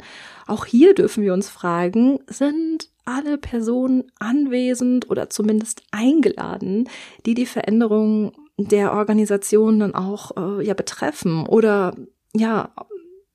Auch 0.48 0.64
hier 0.64 0.92
dürfen 0.92 1.22
wir 1.22 1.32
uns 1.32 1.48
fragen, 1.48 2.18
sind 2.26 2.88
alle 3.04 3.38
Personen 3.38 4.10
anwesend 4.18 5.08
oder 5.08 5.30
zumindest 5.30 5.84
eingeladen, 5.92 6.88
die 7.26 7.34
die 7.34 7.46
Veränderung 7.46 8.32
der 8.58 8.92
Organisation 8.92 9.80
dann 9.80 9.94
auch 9.94 10.32
äh, 10.36 10.64
ja 10.64 10.74
betreffen 10.74 11.46
oder 11.46 11.94
ja 12.34 12.70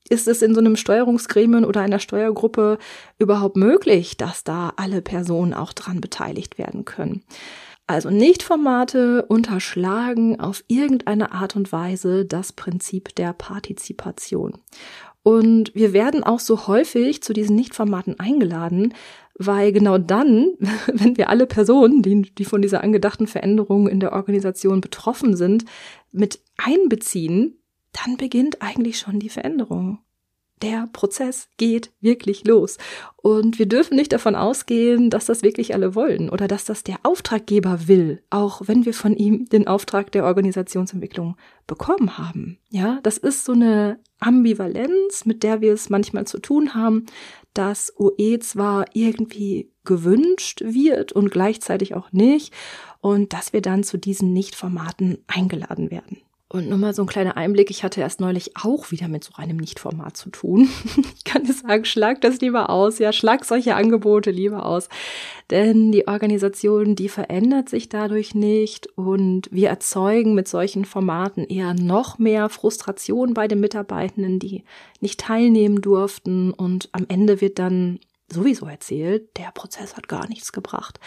ist 0.09 0.27
es 0.27 0.41
in 0.41 0.53
so 0.53 0.59
einem 0.59 0.75
Steuerungsgremium 0.75 1.63
oder 1.63 1.81
einer 1.81 1.99
Steuergruppe 1.99 2.79
überhaupt 3.17 3.55
möglich, 3.55 4.17
dass 4.17 4.43
da 4.43 4.73
alle 4.75 5.01
Personen 5.01 5.53
auch 5.53 5.71
dran 5.71 6.01
beteiligt 6.01 6.57
werden 6.57 6.83
können? 6.83 7.23
Also 7.87 8.09
Nicht-Formate 8.09 9.25
unterschlagen 9.25 10.39
auf 10.39 10.63
irgendeine 10.67 11.31
Art 11.31 11.55
und 11.55 11.71
Weise 11.71 12.25
das 12.25 12.51
Prinzip 12.51 13.15
der 13.15 13.33
Partizipation. 13.33 14.57
Und 15.23 15.73
wir 15.75 15.93
werden 15.93 16.23
auch 16.23 16.39
so 16.39 16.67
häufig 16.67 17.21
zu 17.21 17.31
diesen 17.33 17.55
Nicht-Formaten 17.55 18.19
eingeladen, 18.19 18.93
weil 19.37 19.71
genau 19.71 19.97
dann, 19.97 20.53
wenn 20.93 21.17
wir 21.17 21.29
alle 21.29 21.45
Personen, 21.45 22.01
die, 22.01 22.21
die 22.21 22.45
von 22.45 22.61
dieser 22.61 22.83
angedachten 22.83 23.27
Veränderung 23.27 23.87
in 23.87 23.99
der 23.99 24.13
Organisation 24.13 24.81
betroffen 24.81 25.35
sind, 25.35 25.65
mit 26.11 26.39
einbeziehen, 26.57 27.57
dann 27.91 28.17
beginnt 28.17 28.61
eigentlich 28.61 28.99
schon 28.99 29.19
die 29.19 29.29
Veränderung. 29.29 29.99
Der 30.61 30.87
Prozess 30.93 31.47
geht 31.57 31.91
wirklich 32.01 32.45
los. 32.45 32.77
Und 33.17 33.59
wir 33.59 33.65
dürfen 33.65 33.95
nicht 33.97 34.13
davon 34.13 34.35
ausgehen, 34.35 35.09
dass 35.09 35.25
das 35.25 35.43
wirklich 35.43 35.73
alle 35.73 35.95
wollen 35.95 36.29
oder 36.29 36.47
dass 36.47 36.65
das 36.65 36.83
der 36.83 36.97
Auftraggeber 37.03 37.87
will, 37.87 38.21
auch 38.29 38.61
wenn 38.65 38.85
wir 38.85 38.93
von 38.93 39.15
ihm 39.15 39.45
den 39.45 39.67
Auftrag 39.67 40.11
der 40.11 40.25
Organisationsentwicklung 40.25 41.35
bekommen 41.67 42.17
haben. 42.17 42.59
Ja, 42.69 42.99
das 43.03 43.17
ist 43.17 43.45
so 43.45 43.53
eine 43.53 43.99
Ambivalenz, 44.19 45.25
mit 45.25 45.43
der 45.43 45.61
wir 45.61 45.73
es 45.73 45.89
manchmal 45.89 46.25
zu 46.25 46.39
tun 46.39 46.73
haben, 46.73 47.05
dass 47.53 47.93
OE 47.97 48.39
zwar 48.39 48.85
irgendwie 48.93 49.71
gewünscht 49.83 50.61
wird 50.61 51.11
und 51.11 51.31
gleichzeitig 51.31 51.95
auch 51.95 52.11
nicht 52.11 52.53
und 53.01 53.33
dass 53.33 53.51
wir 53.51 53.61
dann 53.61 53.83
zu 53.83 53.97
diesen 53.97 54.31
Nicht-Formaten 54.31 55.17
eingeladen 55.27 55.91
werden. 55.91 56.17
Und 56.51 56.67
nur 56.67 56.77
mal 56.77 56.93
so 56.93 57.03
ein 57.03 57.07
kleiner 57.07 57.37
Einblick. 57.37 57.69
Ich 57.69 57.85
hatte 57.85 58.01
erst 58.01 58.19
neulich 58.19 58.57
auch 58.57 58.91
wieder 58.91 59.07
mit 59.07 59.23
so 59.23 59.31
einem 59.37 59.55
Nicht-Format 59.55 60.17
zu 60.17 60.29
tun. 60.29 60.69
Ich 61.15 61.23
kann 61.23 61.45
dir 61.45 61.53
sagen, 61.53 61.85
schlag 61.85 62.19
das 62.19 62.41
lieber 62.41 62.69
aus. 62.69 62.99
Ja, 62.99 63.13
schlag 63.13 63.45
solche 63.45 63.75
Angebote 63.75 64.31
lieber 64.31 64.65
aus. 64.65 64.89
Denn 65.49 65.93
die 65.93 66.07
Organisation, 66.09 66.95
die 66.95 67.07
verändert 67.07 67.69
sich 67.69 67.87
dadurch 67.87 68.35
nicht. 68.35 68.87
Und 68.97 69.47
wir 69.51 69.69
erzeugen 69.69 70.33
mit 70.33 70.49
solchen 70.49 70.83
Formaten 70.83 71.45
eher 71.45 71.73
noch 71.73 72.19
mehr 72.19 72.49
Frustration 72.49 73.33
bei 73.33 73.47
den 73.47 73.61
Mitarbeitenden, 73.61 74.39
die 74.39 74.63
nicht 74.99 75.21
teilnehmen 75.21 75.79
durften. 75.79 76.51
Und 76.51 76.89
am 76.91 77.05
Ende 77.07 77.39
wird 77.39 77.59
dann 77.59 77.99
sowieso 78.33 78.65
erzählt, 78.65 79.37
der 79.37 79.51
Prozess 79.51 79.95
hat 79.97 80.07
gar 80.07 80.27
nichts 80.27 80.51
gebracht. 80.51 80.99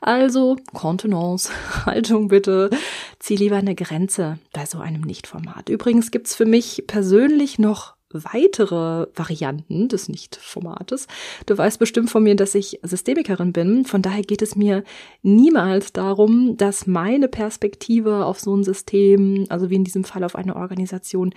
Also, 0.00 0.56
Kontenance, 0.74 1.50
Haltung 1.86 2.28
bitte, 2.28 2.70
zieh 3.18 3.36
lieber 3.36 3.56
eine 3.56 3.74
Grenze 3.74 4.38
bei 4.52 4.66
so 4.66 4.78
einem 4.78 5.02
Nichtformat. 5.02 5.68
Übrigens 5.68 6.10
gibt's 6.10 6.34
für 6.34 6.46
mich 6.46 6.84
persönlich 6.86 7.58
noch 7.58 7.96
weitere 8.10 9.06
Varianten 9.14 9.88
des 9.88 10.08
Nicht-Formates. 10.08 11.06
Du 11.46 11.58
weißt 11.58 11.78
bestimmt 11.78 12.10
von 12.10 12.22
mir, 12.22 12.36
dass 12.36 12.54
ich 12.54 12.78
Systemikerin 12.82 13.52
bin. 13.52 13.84
Von 13.84 14.02
daher 14.02 14.22
geht 14.22 14.42
es 14.42 14.56
mir 14.56 14.84
niemals 15.22 15.92
darum, 15.92 16.56
dass 16.56 16.86
meine 16.86 17.28
Perspektive 17.28 18.24
auf 18.24 18.40
so 18.40 18.54
ein 18.56 18.64
System, 18.64 19.46
also 19.48 19.70
wie 19.70 19.76
in 19.76 19.84
diesem 19.84 20.04
Fall 20.04 20.24
auf 20.24 20.36
eine 20.36 20.56
Organisation, 20.56 21.34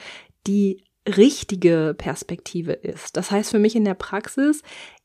die 0.48 0.84
richtige 1.08 1.96
Perspektive 1.98 2.74
ist. 2.74 3.17
Das 3.17 3.31
heißt 3.31 3.51
für 3.51 3.60
mich 3.60 3.75
in 3.75 3.86
der 3.86 3.93
Praxis, 3.93 4.62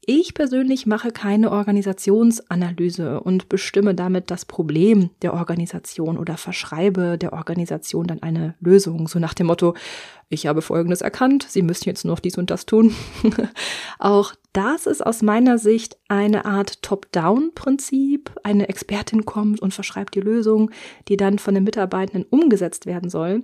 ich 0.06 0.34
persönlich 0.34 0.86
mache 0.86 1.10
keine 1.10 1.50
Organisationsanalyse 1.50 3.20
und 3.20 3.48
bestimme 3.48 3.94
damit 3.94 4.30
das 4.30 4.44
Problem 4.44 5.10
der 5.22 5.34
Organisation 5.34 6.18
oder 6.18 6.36
verschreibe 6.36 7.18
der 7.18 7.32
Organisation 7.32 8.06
dann 8.06 8.22
eine 8.22 8.54
Lösung. 8.60 9.08
So 9.08 9.18
nach 9.18 9.34
dem 9.34 9.46
Motto, 9.46 9.74
ich 10.28 10.46
habe 10.46 10.62
Folgendes 10.62 11.00
erkannt, 11.00 11.46
Sie 11.48 11.62
müssen 11.62 11.88
jetzt 11.88 12.04
noch 12.04 12.20
dies 12.20 12.38
und 12.38 12.50
das 12.50 12.66
tun. 12.66 12.94
Auch 13.98 14.34
das 14.52 14.86
ist 14.86 15.04
aus 15.04 15.22
meiner 15.22 15.58
Sicht 15.58 15.98
eine 16.08 16.44
Art 16.44 16.82
Top-Down-Prinzip. 16.82 18.30
Eine 18.42 18.68
Expertin 18.68 19.24
kommt 19.24 19.60
und 19.60 19.74
verschreibt 19.74 20.14
die 20.14 20.20
Lösung, 20.20 20.70
die 21.08 21.16
dann 21.16 21.38
von 21.38 21.54
den 21.54 21.64
Mitarbeitenden 21.64 22.24
umgesetzt 22.28 22.86
werden 22.86 23.10
soll. 23.10 23.42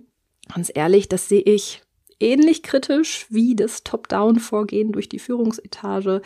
Ganz 0.55 0.71
ehrlich, 0.75 1.09
das 1.09 1.29
sehe 1.29 1.43
ich 1.43 1.83
ähnlich 2.21 2.63
kritisch 2.63 3.27
wie 3.31 3.57
das 3.57 3.83
Top-Down-Vorgehen 3.83 4.93
durch 4.93 5.09
die 5.09 5.19
Führungsetage. 5.19 6.23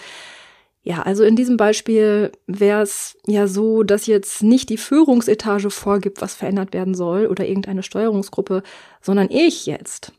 Ja, 0.83 1.01
also 1.01 1.25
in 1.25 1.35
diesem 1.35 1.57
Beispiel 1.57 2.31
wäre 2.47 2.83
es 2.83 3.17
ja 3.27 3.47
so, 3.47 3.85
dass 3.85 4.07
jetzt 4.07 4.43
nicht 4.43 4.69
die 4.69 4.77
Führungsetage 4.77 5.71
vorgibt, 5.71 6.21
was 6.21 6.35
verändert 6.35 6.75
werden 6.75 6.95
soll 6.95 7.27
oder 7.27 7.47
irgendeine 7.47 7.83
Steuerungsgruppe, 7.83 8.63
sondern 9.01 9.31
ich 9.31 9.65
jetzt. 9.65 10.13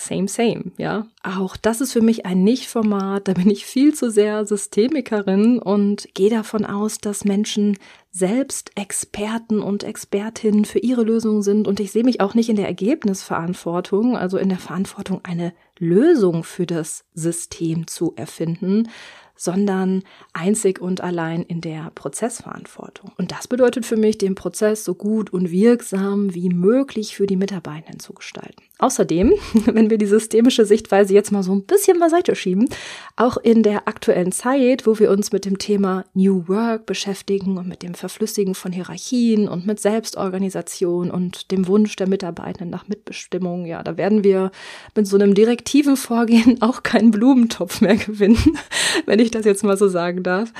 Same, 0.00 0.28
same, 0.28 0.70
ja. 0.76 1.08
Auch 1.24 1.56
das 1.56 1.80
ist 1.80 1.92
für 1.92 2.00
mich 2.00 2.24
ein 2.24 2.44
Nicht-Format, 2.44 3.26
da 3.26 3.32
bin 3.32 3.50
ich 3.50 3.66
viel 3.66 3.92
zu 3.94 4.12
sehr 4.12 4.46
Systemikerin 4.46 5.58
und 5.58 6.08
gehe 6.14 6.30
davon 6.30 6.64
aus, 6.64 6.98
dass 6.98 7.24
Menschen 7.24 7.76
selbst 8.12 8.70
Experten 8.76 9.60
und 9.60 9.82
Expertinnen 9.82 10.66
für 10.66 10.78
ihre 10.78 11.02
Lösungen 11.02 11.42
sind 11.42 11.66
und 11.66 11.80
ich 11.80 11.90
sehe 11.90 12.04
mich 12.04 12.20
auch 12.20 12.34
nicht 12.34 12.48
in 12.48 12.54
der 12.54 12.68
Ergebnisverantwortung, 12.68 14.16
also 14.16 14.38
in 14.38 14.50
der 14.50 14.58
Verantwortung, 14.58 15.20
eine 15.24 15.52
Lösung 15.80 16.44
für 16.44 16.64
das 16.64 17.04
System 17.14 17.88
zu 17.88 18.12
erfinden, 18.14 18.88
sondern 19.34 20.04
einzig 20.32 20.80
und 20.80 21.00
allein 21.00 21.42
in 21.42 21.60
der 21.60 21.90
Prozessverantwortung. 21.96 23.10
Und 23.18 23.32
das 23.32 23.48
bedeutet 23.48 23.84
für 23.84 23.96
mich, 23.96 24.16
den 24.16 24.36
Prozess 24.36 24.84
so 24.84 24.94
gut 24.94 25.32
und 25.32 25.50
wirksam 25.50 26.34
wie 26.34 26.50
möglich 26.50 27.16
für 27.16 27.26
die 27.26 27.36
Mitarbeitenden 27.36 27.98
zu 27.98 28.12
gestalten. 28.14 28.62
Außerdem, 28.80 29.34
wenn 29.66 29.90
wir 29.90 29.98
die 29.98 30.06
systemische 30.06 30.64
Sichtweise 30.64 31.12
jetzt 31.12 31.32
mal 31.32 31.42
so 31.42 31.52
ein 31.52 31.64
bisschen 31.64 31.98
beiseite 31.98 32.36
schieben, 32.36 32.68
auch 33.16 33.36
in 33.36 33.64
der 33.64 33.88
aktuellen 33.88 34.30
Zeit, 34.30 34.86
wo 34.86 34.98
wir 35.00 35.10
uns 35.10 35.32
mit 35.32 35.44
dem 35.44 35.58
Thema 35.58 36.04
New 36.14 36.46
Work 36.46 36.86
beschäftigen 36.86 37.58
und 37.58 37.66
mit 37.66 37.82
dem 37.82 37.94
Verflüssigen 37.94 38.54
von 38.54 38.70
Hierarchien 38.70 39.48
und 39.48 39.66
mit 39.66 39.80
Selbstorganisation 39.80 41.10
und 41.10 41.50
dem 41.50 41.66
Wunsch 41.66 41.96
der 41.96 42.08
Mitarbeitenden 42.08 42.70
nach 42.70 42.86
Mitbestimmung, 42.86 43.66
ja, 43.66 43.82
da 43.82 43.96
werden 43.96 44.22
wir 44.22 44.52
mit 44.94 45.08
so 45.08 45.16
einem 45.16 45.34
direktiven 45.34 45.96
Vorgehen 45.96 46.58
auch 46.62 46.84
keinen 46.84 47.10
Blumentopf 47.10 47.80
mehr 47.80 47.96
gewinnen, 47.96 48.38
wenn 49.06 49.18
ich 49.18 49.32
das 49.32 49.44
jetzt 49.44 49.64
mal 49.64 49.76
so 49.76 49.88
sagen 49.88 50.22
darf. 50.22 50.52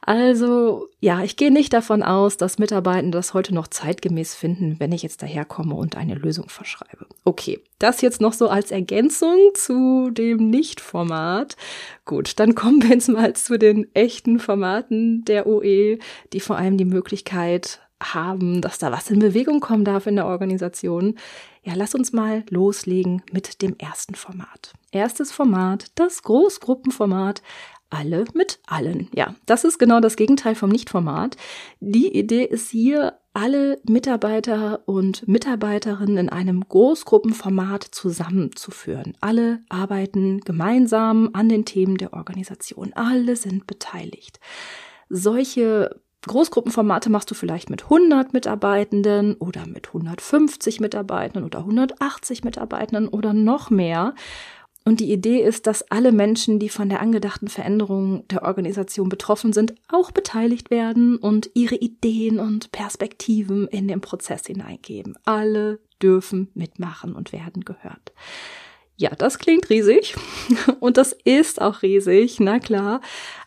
Also 0.00 0.88
ja, 1.00 1.22
ich 1.22 1.36
gehe 1.36 1.52
nicht 1.52 1.74
davon 1.74 2.02
aus, 2.02 2.38
dass 2.38 2.58
Mitarbeitende 2.58 3.18
das 3.18 3.34
heute 3.34 3.54
noch 3.54 3.68
zeitgemäß 3.68 4.34
finden, 4.34 4.76
wenn 4.78 4.92
ich 4.92 5.02
jetzt 5.02 5.20
daherkomme 5.20 5.74
und 5.74 5.98
eine 5.98 6.14
Lösung 6.14 6.48
verschreibe. 6.48 7.04
Das 7.78 8.00
jetzt 8.00 8.20
noch 8.20 8.32
so 8.32 8.48
als 8.48 8.70
Ergänzung 8.70 9.38
zu 9.54 10.10
dem 10.10 10.50
Nicht-Format. 10.50 11.56
Gut, 12.04 12.38
dann 12.40 12.54
kommen 12.54 12.82
wir 12.82 12.90
jetzt 12.90 13.08
mal 13.08 13.34
zu 13.34 13.58
den 13.58 13.86
echten 13.94 14.38
Formaten 14.38 15.24
der 15.24 15.46
OE, 15.46 15.98
die 16.32 16.40
vor 16.40 16.56
allem 16.56 16.76
die 16.76 16.84
Möglichkeit 16.84 17.80
haben, 18.02 18.60
dass 18.62 18.78
da 18.78 18.92
was 18.92 19.10
in 19.10 19.18
Bewegung 19.18 19.60
kommen 19.60 19.84
darf 19.84 20.06
in 20.06 20.16
der 20.16 20.26
Organisation. 20.26 21.16
Ja, 21.62 21.74
lass 21.74 21.94
uns 21.94 22.12
mal 22.12 22.44
loslegen 22.48 23.22
mit 23.32 23.60
dem 23.60 23.76
ersten 23.78 24.14
Format. 24.14 24.72
Erstes 24.92 25.32
Format, 25.32 25.86
das 25.96 26.22
Großgruppenformat, 26.22 27.42
alle 27.90 28.24
mit 28.34 28.58
allen. 28.66 29.08
Ja, 29.14 29.34
das 29.46 29.64
ist 29.64 29.78
genau 29.78 30.00
das 30.00 30.16
Gegenteil 30.16 30.54
vom 30.54 30.70
Nichtformat. 30.70 31.36
Die 31.80 32.16
Idee 32.16 32.44
ist 32.44 32.70
hier, 32.70 33.18
alle 33.34 33.78
Mitarbeiter 33.88 34.80
und 34.86 35.28
Mitarbeiterinnen 35.28 36.18
in 36.18 36.28
einem 36.28 36.66
Großgruppenformat 36.68 37.84
zusammenzuführen. 37.84 39.16
Alle 39.20 39.60
arbeiten 39.68 40.40
gemeinsam 40.40 41.30
an 41.34 41.48
den 41.48 41.64
Themen 41.64 41.98
der 41.98 42.14
Organisation. 42.14 42.92
Alle 42.94 43.36
sind 43.36 43.68
beteiligt. 43.68 44.40
Solche 45.08 46.00
Großgruppenformate 46.26 47.10
machst 47.10 47.30
du 47.30 47.34
vielleicht 47.34 47.70
mit 47.70 47.84
100 47.84 48.32
Mitarbeitenden 48.32 49.36
oder 49.36 49.66
mit 49.66 49.88
150 49.88 50.80
Mitarbeitenden 50.80 51.44
oder 51.44 51.60
180 51.60 52.42
Mitarbeitenden 52.42 53.06
oder 53.06 53.32
noch 53.32 53.70
mehr. 53.70 54.14
Und 54.84 55.00
die 55.00 55.12
Idee 55.12 55.42
ist, 55.42 55.66
dass 55.66 55.90
alle 55.90 56.12
Menschen, 56.12 56.58
die 56.58 56.68
von 56.68 56.88
der 56.88 57.00
angedachten 57.00 57.48
Veränderung 57.48 58.26
der 58.28 58.42
Organisation 58.42 59.08
betroffen 59.08 59.52
sind, 59.52 59.74
auch 59.88 60.10
beteiligt 60.12 60.70
werden 60.70 61.18
und 61.18 61.50
ihre 61.54 61.74
Ideen 61.74 62.38
und 62.38 62.72
Perspektiven 62.72 63.68
in 63.68 63.86
den 63.86 64.00
Prozess 64.00 64.46
hineingeben. 64.46 65.18
Alle 65.24 65.80
dürfen 66.02 66.50
mitmachen 66.54 67.14
und 67.14 67.32
werden 67.32 67.64
gehört. 67.64 68.12
Ja, 68.96 69.10
das 69.10 69.38
klingt 69.38 69.70
riesig 69.70 70.16
und 70.80 70.96
das 70.96 71.12
ist 71.24 71.60
auch 71.60 71.82
riesig, 71.82 72.40
na 72.40 72.58
klar. 72.58 73.00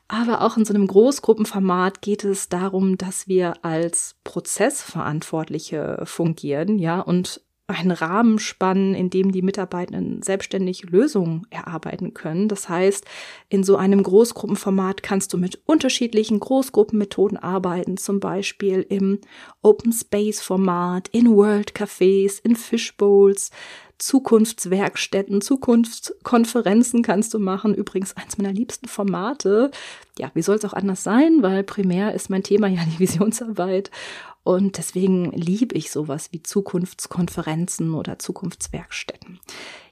Aber 0.07 0.41
auch 0.41 0.57
in 0.57 0.65
so 0.65 0.73
einem 0.73 0.87
Großgruppenformat 0.87 2.01
geht 2.01 2.25
es 2.25 2.49
darum, 2.49 2.97
dass 2.97 3.27
wir 3.27 3.63
als 3.63 4.15
Prozessverantwortliche 4.25 6.01
fungieren, 6.05 6.79
ja, 6.79 6.99
und 6.99 7.41
einen 7.71 7.91
Rahmen 7.91 8.39
spannen, 8.39 8.93
in 8.93 9.09
dem 9.09 9.31
die 9.31 9.41
Mitarbeitenden 9.41 10.21
selbstständig 10.21 10.83
Lösungen 10.83 11.47
erarbeiten 11.49 12.13
können. 12.13 12.47
Das 12.47 12.69
heißt, 12.69 13.05
in 13.49 13.63
so 13.63 13.77
einem 13.77 14.03
Großgruppenformat 14.03 15.03
kannst 15.03 15.33
du 15.33 15.37
mit 15.37 15.61
unterschiedlichen 15.65 16.39
Großgruppenmethoden 16.39 17.37
arbeiten, 17.37 17.97
zum 17.97 18.19
Beispiel 18.19 18.85
im 18.87 19.19
Open 19.61 19.91
Space 19.91 20.41
Format, 20.41 21.07
in 21.09 21.35
World 21.35 21.73
Cafés, 21.73 22.39
in 22.43 22.55
Fishbowls, 22.55 23.51
Zukunftswerkstätten, 24.01 25.41
Zukunftskonferenzen 25.41 27.03
kannst 27.03 27.33
du 27.33 27.39
machen. 27.39 27.75
Übrigens 27.75 28.17
eins 28.17 28.37
meiner 28.37 28.51
liebsten 28.51 28.87
Formate. 28.87 29.69
Ja, 30.17 30.31
wie 30.33 30.41
soll 30.41 30.55
es 30.55 30.65
auch 30.65 30.73
anders 30.73 31.03
sein, 31.03 31.43
weil 31.43 31.63
primär 31.63 32.13
ist 32.13 32.29
mein 32.29 32.43
Thema 32.43 32.67
ja 32.67 32.81
die 32.95 32.99
Visionsarbeit. 32.99 33.91
Und 34.43 34.79
deswegen 34.79 35.31
liebe 35.31 35.75
ich 35.75 35.91
sowas 35.91 36.29
wie 36.31 36.41
Zukunftskonferenzen 36.41 37.93
oder 37.93 38.17
Zukunftswerkstätten. 38.17 39.39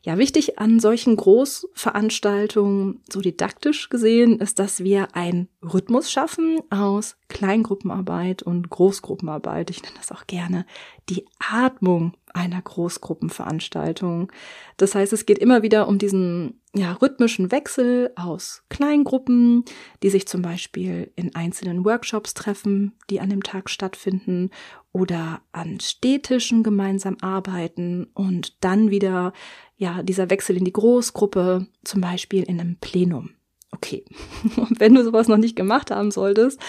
Ja, 0.01 0.17
wichtig 0.17 0.59
an 0.59 0.79
solchen 0.79 1.17
Großveranstaltungen, 1.17 3.01
so 3.11 3.19
didaktisch 3.19 3.89
gesehen, 3.89 4.39
ist, 4.39 4.57
dass 4.57 4.81
wir 4.83 5.13
einen 5.13 5.49
Rhythmus 5.61 6.09
schaffen 6.09 6.61
aus 6.69 7.17
Kleingruppenarbeit 7.27 8.41
und 8.41 8.69
Großgruppenarbeit. 8.69 9.69
Ich 9.69 9.83
nenne 9.83 9.95
das 9.97 10.11
auch 10.13 10.25
gerne 10.25 10.65
die 11.09 11.25
Atmung 11.39 12.13
einer 12.33 12.61
Großgruppenveranstaltung. 12.61 14.31
Das 14.77 14.95
heißt, 14.95 15.11
es 15.11 15.25
geht 15.25 15.39
immer 15.39 15.63
wieder 15.63 15.87
um 15.87 15.97
diesen 15.97 16.61
ja, 16.73 16.93
rhythmischen 16.93 17.51
Wechsel 17.51 18.11
aus 18.15 18.63
Kleingruppen, 18.69 19.65
die 20.03 20.09
sich 20.09 20.27
zum 20.27 20.41
Beispiel 20.41 21.11
in 21.15 21.35
einzelnen 21.35 21.83
Workshops 21.83 22.33
treffen, 22.35 22.93
die 23.09 23.19
an 23.19 23.29
dem 23.29 23.43
Tag 23.43 23.69
stattfinden, 23.69 24.51
oder 24.91 25.41
an 25.51 25.79
Städtischen 25.79 26.63
gemeinsam 26.63 27.17
arbeiten 27.21 28.07
und 28.13 28.63
dann 28.63 28.89
wieder 28.89 29.33
ja 29.77 30.03
dieser 30.03 30.29
Wechsel 30.29 30.57
in 30.57 30.65
die 30.65 30.73
Großgruppe, 30.73 31.67
zum 31.83 32.01
Beispiel 32.01 32.43
in 32.43 32.59
einem 32.59 32.77
Plenum. 32.77 33.31
Okay, 33.71 34.03
und 34.57 34.79
wenn 34.79 34.95
du 34.95 35.03
sowas 35.03 35.27
noch 35.27 35.37
nicht 35.37 35.55
gemacht 35.55 35.91
haben 35.91 36.11
solltest, 36.11 36.59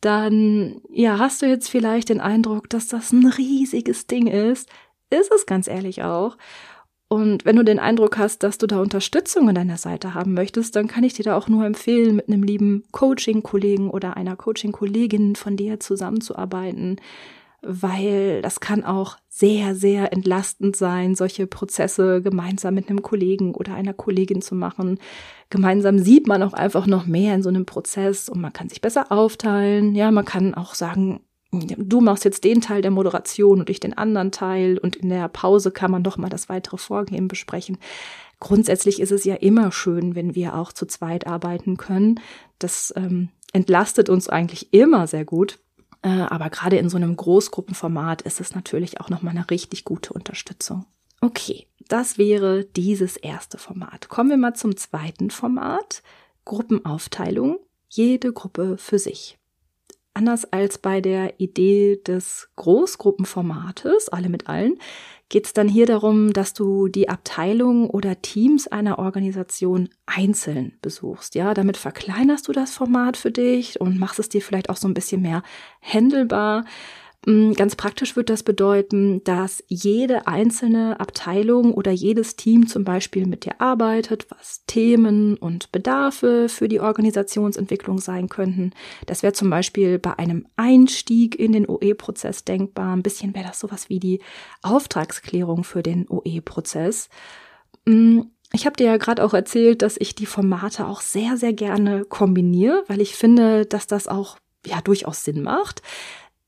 dann 0.00 0.80
ja 0.90 1.18
hast 1.18 1.42
du 1.42 1.46
jetzt 1.46 1.68
vielleicht 1.68 2.08
den 2.08 2.20
Eindruck, 2.20 2.68
dass 2.70 2.88
das 2.88 3.12
ein 3.12 3.26
riesiges 3.26 4.06
Ding 4.06 4.26
ist. 4.26 4.68
Ist 5.10 5.32
es 5.32 5.46
ganz 5.46 5.66
ehrlich 5.66 6.02
auch. 6.02 6.36
Und 7.12 7.44
wenn 7.44 7.56
du 7.56 7.64
den 7.64 7.80
Eindruck 7.80 8.18
hast, 8.18 8.44
dass 8.44 8.56
du 8.56 8.68
da 8.68 8.80
Unterstützung 8.80 9.48
an 9.48 9.56
deiner 9.56 9.78
Seite 9.78 10.14
haben 10.14 10.32
möchtest, 10.32 10.76
dann 10.76 10.86
kann 10.86 11.02
ich 11.02 11.12
dir 11.12 11.24
da 11.24 11.36
auch 11.36 11.48
nur 11.48 11.66
empfehlen, 11.66 12.14
mit 12.14 12.28
einem 12.28 12.44
lieben 12.44 12.84
Coaching-Kollegen 12.92 13.90
oder 13.90 14.16
einer 14.16 14.36
Coaching-Kollegin 14.36 15.34
von 15.34 15.56
dir 15.56 15.80
zusammenzuarbeiten, 15.80 17.00
weil 17.62 18.42
das 18.42 18.60
kann 18.60 18.84
auch 18.84 19.16
sehr, 19.28 19.74
sehr 19.74 20.12
entlastend 20.12 20.76
sein, 20.76 21.14
solche 21.14 21.46
Prozesse 21.46 22.22
gemeinsam 22.22 22.74
mit 22.74 22.88
einem 22.88 23.02
Kollegen 23.02 23.54
oder 23.54 23.74
einer 23.74 23.92
Kollegin 23.92 24.42
zu 24.42 24.54
machen. 24.54 24.98
Gemeinsam 25.50 25.98
sieht 25.98 26.26
man 26.26 26.42
auch 26.42 26.52
einfach 26.52 26.86
noch 26.86 27.06
mehr 27.06 27.34
in 27.34 27.42
so 27.42 27.48
einem 27.48 27.66
Prozess 27.66 28.28
und 28.28 28.40
man 28.40 28.52
kann 28.52 28.68
sich 28.68 28.80
besser 28.80 29.12
aufteilen. 29.12 29.94
Ja, 29.94 30.10
man 30.10 30.24
kann 30.24 30.54
auch 30.54 30.74
sagen, 30.74 31.20
du 31.52 32.00
machst 32.00 32.24
jetzt 32.24 32.44
den 32.44 32.60
Teil 32.60 32.82
der 32.82 32.90
Moderation 32.90 33.60
und 33.60 33.70
ich 33.70 33.80
den 33.80 33.96
anderen 33.96 34.32
Teil 34.32 34.78
und 34.78 34.96
in 34.96 35.08
der 35.08 35.28
Pause 35.28 35.70
kann 35.70 35.90
man 35.90 36.02
doch 36.02 36.16
mal 36.16 36.28
das 36.28 36.48
weitere 36.48 36.78
Vorgehen 36.78 37.28
besprechen. 37.28 37.78
Grundsätzlich 38.38 39.00
ist 39.00 39.12
es 39.12 39.24
ja 39.24 39.34
immer 39.34 39.70
schön, 39.70 40.14
wenn 40.14 40.34
wir 40.34 40.56
auch 40.56 40.72
zu 40.72 40.86
zweit 40.86 41.26
arbeiten 41.26 41.76
können. 41.76 42.20
Das 42.58 42.92
ähm, 42.96 43.28
entlastet 43.52 44.08
uns 44.08 44.28
eigentlich 44.28 44.72
immer 44.72 45.06
sehr 45.06 45.24
gut. 45.24 45.58
Äh, 46.02 46.08
aber 46.08 46.50
gerade 46.50 46.76
in 46.76 46.88
so 46.88 46.96
einem 46.96 47.16
Großgruppenformat 47.16 48.22
ist 48.22 48.40
es 48.40 48.54
natürlich 48.54 49.00
auch 49.00 49.10
nochmal 49.10 49.36
eine 49.36 49.50
richtig 49.50 49.84
gute 49.84 50.12
Unterstützung. 50.12 50.86
Okay, 51.20 51.66
das 51.88 52.16
wäre 52.16 52.64
dieses 52.64 53.16
erste 53.16 53.58
Format. 53.58 54.08
Kommen 54.08 54.30
wir 54.30 54.36
mal 54.36 54.54
zum 54.54 54.76
zweiten 54.76 55.30
Format. 55.30 56.02
Gruppenaufteilung. 56.44 57.58
Jede 57.88 58.32
Gruppe 58.32 58.78
für 58.78 58.98
sich. 58.98 59.39
Anders 60.20 60.52
als 60.52 60.76
bei 60.76 61.00
der 61.00 61.40
Idee 61.40 61.96
des 62.06 62.50
Großgruppenformates, 62.56 64.10
alle 64.10 64.28
mit 64.28 64.50
allen, 64.50 64.78
geht 65.30 65.46
es 65.46 65.54
dann 65.54 65.66
hier 65.66 65.86
darum, 65.86 66.34
dass 66.34 66.52
du 66.52 66.88
die 66.88 67.08
Abteilung 67.08 67.88
oder 67.88 68.20
Teams 68.20 68.68
einer 68.68 68.98
Organisation 68.98 69.88
einzeln 70.04 70.74
besuchst. 70.82 71.36
Ja, 71.36 71.54
damit 71.54 71.78
verkleinerst 71.78 72.46
du 72.46 72.52
das 72.52 72.74
Format 72.74 73.16
für 73.16 73.30
dich 73.30 73.80
und 73.80 73.98
machst 73.98 74.18
es 74.18 74.28
dir 74.28 74.42
vielleicht 74.42 74.68
auch 74.68 74.76
so 74.76 74.88
ein 74.88 74.92
bisschen 74.92 75.22
mehr 75.22 75.42
händelbar. 75.80 76.66
Mm, 77.26 77.52
ganz 77.52 77.76
praktisch 77.76 78.16
wird 78.16 78.30
das 78.30 78.42
bedeuten, 78.42 79.22
dass 79.24 79.62
jede 79.68 80.26
einzelne 80.26 80.98
Abteilung 81.00 81.74
oder 81.74 81.90
jedes 81.90 82.36
Team 82.36 82.66
zum 82.66 82.84
Beispiel 82.84 83.26
mit 83.26 83.44
dir 83.44 83.60
arbeitet, 83.60 84.26
was 84.30 84.64
Themen 84.66 85.36
und 85.36 85.70
Bedarfe 85.70 86.48
für 86.48 86.66
die 86.66 86.80
Organisationsentwicklung 86.80 87.98
sein 87.98 88.30
könnten. 88.30 88.72
Das 89.04 89.22
wäre 89.22 89.34
zum 89.34 89.50
Beispiel 89.50 89.98
bei 89.98 90.18
einem 90.18 90.46
Einstieg 90.56 91.38
in 91.38 91.52
den 91.52 91.68
OE-Prozess 91.68 92.44
denkbar. 92.44 92.96
Ein 92.96 93.02
bisschen 93.02 93.34
wäre 93.34 93.48
das 93.48 93.60
sowas 93.60 93.90
wie 93.90 94.00
die 94.00 94.20
Auftragsklärung 94.62 95.62
für 95.62 95.82
den 95.82 96.08
OE-Prozess. 96.08 97.10
Mm, 97.84 98.20
ich 98.52 98.64
habe 98.64 98.76
dir 98.76 98.86
ja 98.86 98.96
gerade 98.96 99.22
auch 99.22 99.34
erzählt, 99.34 99.82
dass 99.82 99.96
ich 99.98 100.14
die 100.14 100.26
Formate 100.26 100.86
auch 100.86 101.02
sehr, 101.02 101.36
sehr 101.36 101.52
gerne 101.52 102.06
kombiniere, 102.06 102.82
weil 102.88 103.02
ich 103.02 103.14
finde, 103.14 103.66
dass 103.66 103.86
das 103.86 104.08
auch 104.08 104.38
ja 104.66 104.80
durchaus 104.80 105.22
Sinn 105.22 105.42
macht. 105.42 105.82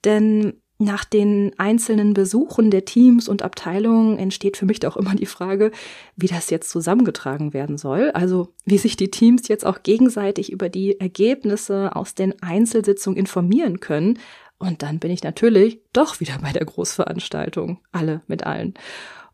Denn 0.04 0.62
nach 0.82 1.04
den 1.04 1.52
einzelnen 1.58 2.14
Besuchen 2.14 2.70
der 2.70 2.84
Teams 2.84 3.28
und 3.28 3.42
Abteilungen 3.42 4.18
entsteht 4.18 4.56
für 4.56 4.66
mich 4.66 4.86
auch 4.86 4.96
immer 4.96 5.14
die 5.14 5.26
Frage, 5.26 5.70
wie 6.16 6.26
das 6.26 6.50
jetzt 6.50 6.70
zusammengetragen 6.70 7.52
werden 7.52 7.78
soll. 7.78 8.10
Also 8.12 8.48
wie 8.64 8.78
sich 8.78 8.96
die 8.96 9.10
Teams 9.10 9.48
jetzt 9.48 9.64
auch 9.64 9.82
gegenseitig 9.82 10.52
über 10.52 10.68
die 10.68 11.00
Ergebnisse 11.00 11.94
aus 11.96 12.14
den 12.14 12.40
Einzelsitzungen 12.42 13.18
informieren 13.18 13.80
können. 13.80 14.18
Und 14.58 14.82
dann 14.82 14.98
bin 14.98 15.10
ich 15.10 15.22
natürlich 15.22 15.80
doch 15.92 16.20
wieder 16.20 16.38
bei 16.40 16.52
der 16.52 16.64
Großveranstaltung. 16.64 17.78
Alle 17.90 18.22
mit 18.26 18.44
allen. 18.44 18.74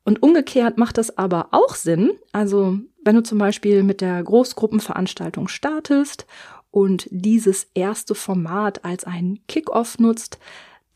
Und 0.05 0.23
umgekehrt 0.23 0.79
macht 0.79 0.97
das 0.97 1.19
aber 1.19 1.49
auch 1.51 1.75
Sinn. 1.75 2.13
Also 2.33 2.79
wenn 3.05 3.17
du 3.17 3.23
zum 3.23 3.39
Beispiel 3.39 3.83
mit 3.83 4.01
der 4.01 4.23
Großgruppenveranstaltung 4.23 5.49
startest 5.49 6.27
und 6.71 7.07
dieses 7.11 7.69
erste 7.75 8.15
Format 8.15 8.85
als 8.85 9.05
einen 9.05 9.41
Kickoff 9.49 9.99
nutzt, 9.99 10.39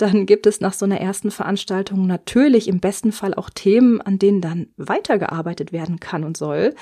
dann 0.03 0.27
gibt 0.27 0.49
es 0.49 0.61
nach 0.61 0.73
so 0.73 0.85
einer 0.85 1.01
ersten 1.01 1.31
Veranstaltung 1.31 2.09
natürlich 2.09 2.67
im 2.67 2.81
besten 2.81 3.13
Fall 3.13 3.35
auch 3.35 3.51
Themen, 3.51 4.01
an 4.01 4.19
denen 4.19 4.41
dann 4.41 4.67
weitergearbeitet 4.77 5.73
werden 5.73 6.01
kann 6.01 6.25
und 6.25 6.37
soll. 6.37 6.75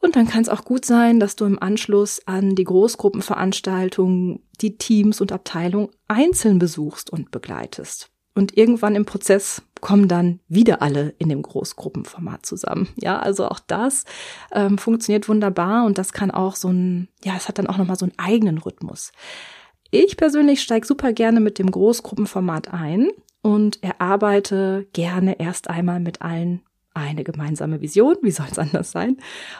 Und 0.00 0.16
dann 0.16 0.26
kann 0.26 0.42
es 0.42 0.48
auch 0.48 0.64
gut 0.64 0.86
sein, 0.86 1.20
dass 1.20 1.36
du 1.36 1.44
im 1.44 1.62
Anschluss 1.62 2.26
an 2.26 2.54
die 2.54 2.64
Großgruppenveranstaltung 2.64 4.40
die 4.62 4.78
Teams 4.78 5.20
und 5.20 5.30
Abteilungen 5.30 5.90
einzeln 6.08 6.58
besuchst 6.58 7.10
und 7.10 7.30
begleitest. 7.30 8.10
Und 8.34 8.56
irgendwann 8.56 8.96
im 8.96 9.04
Prozess 9.04 9.62
kommen 9.82 10.08
dann 10.08 10.40
wieder 10.48 10.80
alle 10.80 11.14
in 11.18 11.28
dem 11.28 11.42
Großgruppenformat 11.42 12.46
zusammen. 12.46 12.88
Ja, 12.96 13.18
also 13.18 13.46
auch 13.46 13.60
das 13.60 14.04
ähm, 14.52 14.78
funktioniert 14.78 15.28
wunderbar 15.28 15.84
und 15.84 15.98
das 15.98 16.14
kann 16.14 16.30
auch 16.30 16.56
so 16.56 16.68
ein, 16.68 17.08
ja, 17.22 17.34
es 17.36 17.46
hat 17.46 17.58
dann 17.58 17.66
auch 17.66 17.76
nochmal 17.76 17.98
so 17.98 18.06
einen 18.06 18.18
eigenen 18.18 18.56
Rhythmus. 18.56 19.12
Ich 19.96 20.16
persönlich 20.16 20.60
steige 20.60 20.88
super 20.88 21.12
gerne 21.12 21.38
mit 21.38 21.60
dem 21.60 21.70
Großgruppenformat 21.70 22.74
ein 22.74 23.10
und 23.42 23.80
erarbeite 23.80 24.88
gerne 24.92 25.38
erst 25.38 25.70
einmal 25.70 26.00
mit 26.00 26.20
allen 26.20 26.62
eine 26.94 27.22
gemeinsame 27.22 27.80
Vision, 27.80 28.16
wie 28.20 28.32
soll 28.32 28.46
es 28.50 28.58
anders 28.58 28.90
sein? 28.90 29.18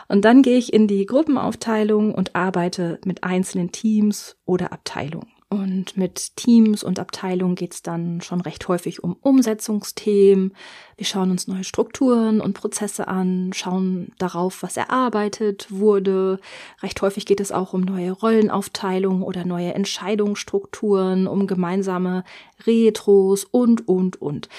Und 0.09 0.25
dann 0.25 0.41
gehe 0.41 0.57
ich 0.57 0.73
in 0.73 0.89
die 0.89 1.05
Gruppenaufteilung 1.05 2.13
und 2.13 2.35
arbeite 2.35 2.99
mit 3.05 3.23
einzelnen 3.23 3.71
Teams 3.71 4.35
oder 4.43 4.73
Abteilungen. 4.73 5.34
Und 5.55 5.95
mit 5.95 6.35
Teams 6.35 6.83
und 6.83 6.99
Abteilungen 6.99 7.55
geht 7.55 7.73
es 7.73 7.81
dann 7.81 8.19
schon 8.19 8.41
recht 8.41 8.67
häufig 8.67 9.05
um 9.05 9.15
Umsetzungsthemen. 9.21 10.53
Wir 10.97 11.05
schauen 11.05 11.31
uns 11.31 11.47
neue 11.47 11.63
Strukturen 11.63 12.41
und 12.41 12.55
Prozesse 12.55 13.07
an, 13.07 13.51
schauen 13.53 14.11
darauf, 14.17 14.63
was 14.63 14.75
erarbeitet 14.75 15.67
wurde. 15.69 16.41
Recht 16.83 17.01
häufig 17.01 17.25
geht 17.25 17.39
es 17.39 17.53
auch 17.53 17.71
um 17.71 17.79
neue 17.81 18.11
Rollenaufteilungen 18.11 19.23
oder 19.23 19.45
neue 19.45 19.73
Entscheidungsstrukturen, 19.73 21.25
um 21.25 21.47
gemeinsame 21.47 22.25
Retros 22.67 23.45
und, 23.45 23.87
und, 23.87 24.21
und. 24.21 24.49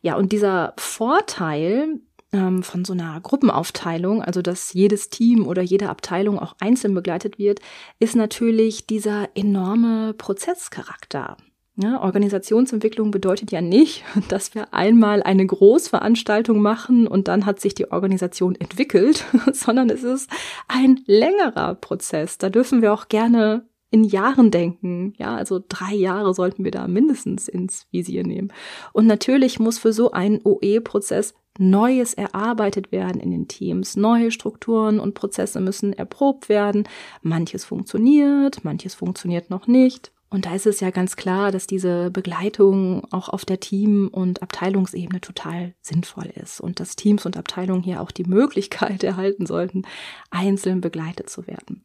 Ja, 0.00 0.16
und 0.16 0.32
dieser 0.32 0.72
Vorteil, 0.78 2.00
ähm, 2.32 2.62
von 2.62 2.84
so 2.84 2.92
einer 2.92 3.20
Gruppenaufteilung, 3.20 4.22
also 4.22 4.42
dass 4.42 4.72
jedes 4.72 5.10
Team 5.10 5.46
oder 5.46 5.62
jede 5.62 5.88
Abteilung 5.88 6.38
auch 6.38 6.54
einzeln 6.60 6.94
begleitet 6.94 7.38
wird, 7.38 7.60
ist 7.98 8.16
natürlich 8.16 8.86
dieser 8.86 9.28
enorme 9.34 10.14
Prozesscharakter. 10.14 11.36
Ja, 11.76 12.02
Organisationsentwicklung 12.02 13.10
bedeutet 13.10 13.52
ja 13.52 13.62
nicht, 13.62 14.04
dass 14.28 14.54
wir 14.54 14.74
einmal 14.74 15.22
eine 15.22 15.46
Großveranstaltung 15.46 16.60
machen 16.60 17.06
und 17.06 17.28
dann 17.28 17.46
hat 17.46 17.60
sich 17.60 17.74
die 17.74 17.90
Organisation 17.90 18.54
entwickelt, 18.54 19.24
sondern 19.52 19.88
es 19.88 20.02
ist 20.02 20.30
ein 20.68 21.00
längerer 21.06 21.74
Prozess. 21.76 22.38
Da 22.38 22.50
dürfen 22.50 22.82
wir 22.82 22.92
auch 22.92 23.08
gerne 23.08 23.64
in 23.90 24.04
Jahren 24.04 24.50
denken. 24.50 25.14
Ja, 25.18 25.36
also 25.36 25.60
drei 25.66 25.94
Jahre 25.94 26.34
sollten 26.34 26.64
wir 26.64 26.70
da 26.70 26.86
mindestens 26.88 27.48
ins 27.48 27.86
Visier 27.90 28.24
nehmen. 28.24 28.52
Und 28.92 29.06
natürlich 29.06 29.58
muss 29.58 29.78
für 29.78 29.92
so 29.92 30.12
einen 30.12 30.40
OE-Prozess 30.44 31.34
Neues 31.58 32.14
erarbeitet 32.14 32.92
werden 32.92 33.20
in 33.20 33.30
den 33.30 33.48
Teams. 33.48 33.96
Neue 33.96 34.30
Strukturen 34.30 35.00
und 35.00 35.14
Prozesse 35.14 35.60
müssen 35.60 35.92
erprobt 35.92 36.48
werden. 36.48 36.88
Manches 37.22 37.64
funktioniert, 37.64 38.64
manches 38.64 38.94
funktioniert 38.94 39.50
noch 39.50 39.66
nicht. 39.66 40.12
Und 40.30 40.46
da 40.46 40.54
ist 40.54 40.66
es 40.66 40.78
ja 40.78 40.90
ganz 40.90 41.16
klar, 41.16 41.50
dass 41.50 41.66
diese 41.66 42.10
Begleitung 42.12 43.04
auch 43.10 43.28
auf 43.28 43.44
der 43.44 43.58
Team- 43.58 44.08
und 44.12 44.42
Abteilungsebene 44.42 45.20
total 45.20 45.74
sinnvoll 45.82 46.30
ist 46.40 46.60
und 46.60 46.78
dass 46.78 46.94
Teams 46.94 47.26
und 47.26 47.36
Abteilungen 47.36 47.82
hier 47.82 48.00
auch 48.00 48.12
die 48.12 48.24
Möglichkeit 48.24 49.02
erhalten 49.04 49.44
sollten, 49.44 49.82
einzeln 50.30 50.80
begleitet 50.80 51.28
zu 51.28 51.48
werden. 51.48 51.84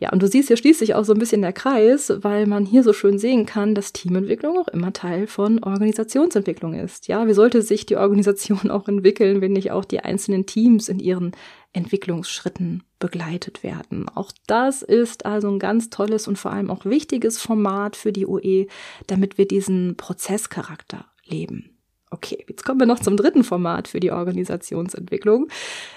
Ja, 0.00 0.12
und 0.12 0.22
du 0.22 0.28
siehst 0.28 0.48
hier 0.48 0.56
schließlich 0.56 0.94
auch 0.94 1.04
so 1.04 1.12
ein 1.12 1.18
bisschen 1.18 1.42
der 1.42 1.52
Kreis, 1.52 2.12
weil 2.20 2.46
man 2.46 2.64
hier 2.64 2.84
so 2.84 2.92
schön 2.92 3.18
sehen 3.18 3.46
kann, 3.46 3.74
dass 3.74 3.92
Teamentwicklung 3.92 4.56
auch 4.58 4.68
immer 4.68 4.92
Teil 4.92 5.26
von 5.26 5.62
Organisationsentwicklung 5.62 6.74
ist. 6.74 7.08
Ja, 7.08 7.26
wie 7.26 7.32
sollte 7.32 7.62
sich 7.62 7.84
die 7.84 7.96
Organisation 7.96 8.70
auch 8.70 8.86
entwickeln, 8.86 9.40
wenn 9.40 9.52
nicht 9.52 9.72
auch 9.72 9.84
die 9.84 10.00
einzelnen 10.00 10.46
Teams 10.46 10.88
in 10.88 11.00
ihren 11.00 11.32
Entwicklungsschritten 11.72 12.84
begleitet 12.98 13.62
werden. 13.62 14.08
Auch 14.08 14.32
das 14.46 14.82
ist 14.82 15.26
also 15.26 15.48
ein 15.48 15.58
ganz 15.58 15.90
tolles 15.90 16.26
und 16.26 16.38
vor 16.38 16.52
allem 16.52 16.70
auch 16.70 16.84
wichtiges 16.84 17.40
Format 17.40 17.96
für 17.96 18.12
die 18.12 18.26
UE, 18.26 18.66
damit 19.06 19.38
wir 19.38 19.46
diesen 19.46 19.96
Prozesscharakter 19.96 21.04
leben. 21.24 21.77
Okay, 22.10 22.44
jetzt 22.48 22.64
kommen 22.64 22.80
wir 22.80 22.86
noch 22.86 23.00
zum 23.00 23.16
dritten 23.16 23.44
Format 23.44 23.88
für 23.88 24.00
die 24.00 24.12
Organisationsentwicklung. 24.12 25.48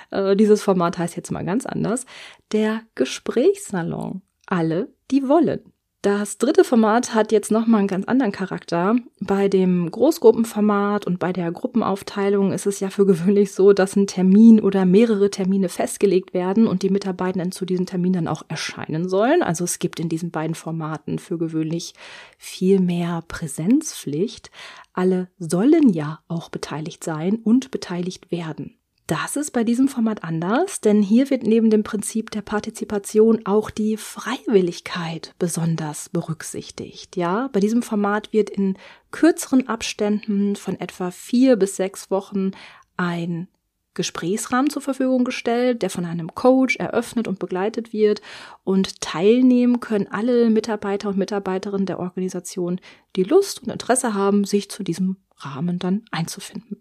Äh, 0.09 0.35
dieses 0.35 0.61
Format 0.61 0.97
heißt 0.97 1.15
jetzt 1.15 1.31
mal 1.31 1.45
ganz 1.45 1.65
anders. 1.65 2.05
Der 2.51 2.81
Gesprächssalon. 2.95 4.21
Alle, 4.45 4.89
die 5.09 5.27
wollen. 5.27 5.71
Das 6.03 6.39
dritte 6.39 6.63
Format 6.63 7.13
hat 7.13 7.31
jetzt 7.31 7.51
nochmal 7.51 7.77
einen 7.77 7.87
ganz 7.87 8.07
anderen 8.07 8.31
Charakter. 8.31 8.95
Bei 9.19 9.47
dem 9.47 9.91
Großgruppenformat 9.91 11.05
und 11.05 11.19
bei 11.19 11.31
der 11.31 11.51
Gruppenaufteilung 11.51 12.53
ist 12.53 12.65
es 12.65 12.79
ja 12.79 12.89
für 12.89 13.05
gewöhnlich 13.05 13.51
so, 13.51 13.71
dass 13.71 13.95
ein 13.95 14.07
Termin 14.07 14.59
oder 14.59 14.85
mehrere 14.85 15.29
Termine 15.29 15.69
festgelegt 15.69 16.33
werden 16.33 16.65
und 16.65 16.81
die 16.81 16.89
Mitarbeitenden 16.89 17.51
zu 17.51 17.65
diesen 17.65 17.85
Terminen 17.85 18.25
dann 18.25 18.27
auch 18.27 18.41
erscheinen 18.47 19.09
sollen. 19.09 19.43
Also 19.43 19.63
es 19.63 19.77
gibt 19.77 19.99
in 19.99 20.09
diesen 20.09 20.31
beiden 20.31 20.55
Formaten 20.55 21.19
für 21.19 21.37
gewöhnlich 21.37 21.93
viel 22.39 22.79
mehr 22.79 23.23
Präsenzpflicht. 23.27 24.49
Alle 24.93 25.29
sollen 25.37 25.93
ja 25.93 26.21
auch 26.27 26.49
beteiligt 26.49 27.03
sein 27.03 27.35
und 27.35 27.69
beteiligt 27.69 28.31
werden. 28.31 28.80
Das 29.11 29.35
ist 29.35 29.51
bei 29.51 29.65
diesem 29.65 29.89
Format 29.89 30.23
anders, 30.23 30.79
denn 30.79 31.01
hier 31.01 31.29
wird 31.29 31.43
neben 31.43 31.69
dem 31.69 31.83
Prinzip 31.83 32.31
der 32.31 32.41
Partizipation 32.41 33.41
auch 33.43 33.69
die 33.69 33.97
Freiwilligkeit 33.97 35.35
besonders 35.37 36.07
berücksichtigt. 36.07 37.17
Ja, 37.17 37.49
bei 37.51 37.59
diesem 37.59 37.83
Format 37.83 38.31
wird 38.31 38.49
in 38.49 38.77
kürzeren 39.11 39.67
Abständen 39.67 40.55
von 40.55 40.79
etwa 40.79 41.11
vier 41.11 41.57
bis 41.57 41.75
sechs 41.75 42.09
Wochen 42.09 42.51
ein 42.95 43.49
Gesprächsrahmen 43.95 44.69
zur 44.69 44.81
Verfügung 44.81 45.25
gestellt, 45.25 45.81
der 45.81 45.89
von 45.89 46.05
einem 46.05 46.33
Coach 46.33 46.77
eröffnet 46.77 47.27
und 47.27 47.37
begleitet 47.37 47.91
wird. 47.91 48.21
Und 48.63 49.01
teilnehmen 49.01 49.81
können 49.81 50.07
alle 50.09 50.49
Mitarbeiter 50.49 51.09
und 51.09 51.17
Mitarbeiterinnen 51.17 51.85
der 51.85 51.99
Organisation, 51.99 52.79
die 53.17 53.23
Lust 53.23 53.61
und 53.61 53.71
Interesse 53.71 54.13
haben, 54.13 54.45
sich 54.45 54.71
zu 54.71 54.83
diesem 54.83 55.17
Rahmen 55.45 55.79
dann 55.79 56.03
einzufinden. 56.11 56.77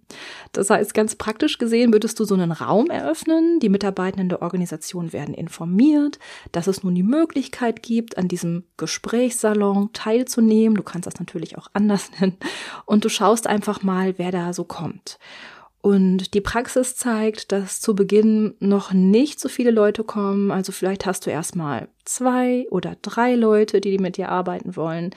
Das 0.53 0.71
heißt, 0.71 0.95
ganz 0.95 1.17
praktisch 1.17 1.59
gesehen 1.59 1.93
würdest 1.93 2.19
du 2.21 2.25
so 2.25 2.35
einen 2.35 2.53
Raum 2.53 2.91
eröffnen. 2.91 3.61
Die 3.61 3.69
Mitarbeitenden 3.69 4.29
der 4.29 4.43
Organisation 4.43 5.13
werden 5.13 5.35
informiert, 5.35 6.19
dass 6.53 6.67
es 6.67 6.83
nun 6.83 6.95
die 6.95 7.03
Möglichkeit 7.03 7.83
gibt, 7.83 8.19
an 8.19 8.29
diesem 8.29 8.65
Gesprächssalon 8.77 9.91
teilzunehmen. 9.93 10.77
Du 10.77 10.83
kannst 10.83 11.07
das 11.07 11.19
natürlich 11.19 11.59
auch 11.59 11.69
anders 11.73 12.11
nennen. 12.21 12.37
Und 12.87 13.05
du 13.05 13.09
schaust 13.09 13.47
einfach 13.47 13.83
mal, 13.83 14.19
wer 14.19 14.33
da 14.33 14.53
so 14.53 14.65
kommt. 14.65 15.19
Und 15.83 16.35
die 16.35 16.43
Praxis 16.43 16.97
zeigt, 16.97 17.53
dass 17.53 17.81
zu 17.81 17.95
Beginn 17.95 18.55
noch 18.61 18.93
nicht 18.93 19.41
so 19.41 19.49
viele 19.49 19.71
Leute 19.71 20.05
kommen. 20.05 20.51
Also 20.51 20.73
vielleicht 20.73 21.07
hast 21.07 21.25
du 21.25 21.31
erstmal 21.31 21.89
zwei 22.05 22.67
oder 22.71 22.97
drei 23.01 23.35
Leute, 23.35 23.81
die 23.81 23.99
mit 23.99 24.19
dir 24.19 24.29
arbeiten 24.29 24.77
wollen. 24.77 25.15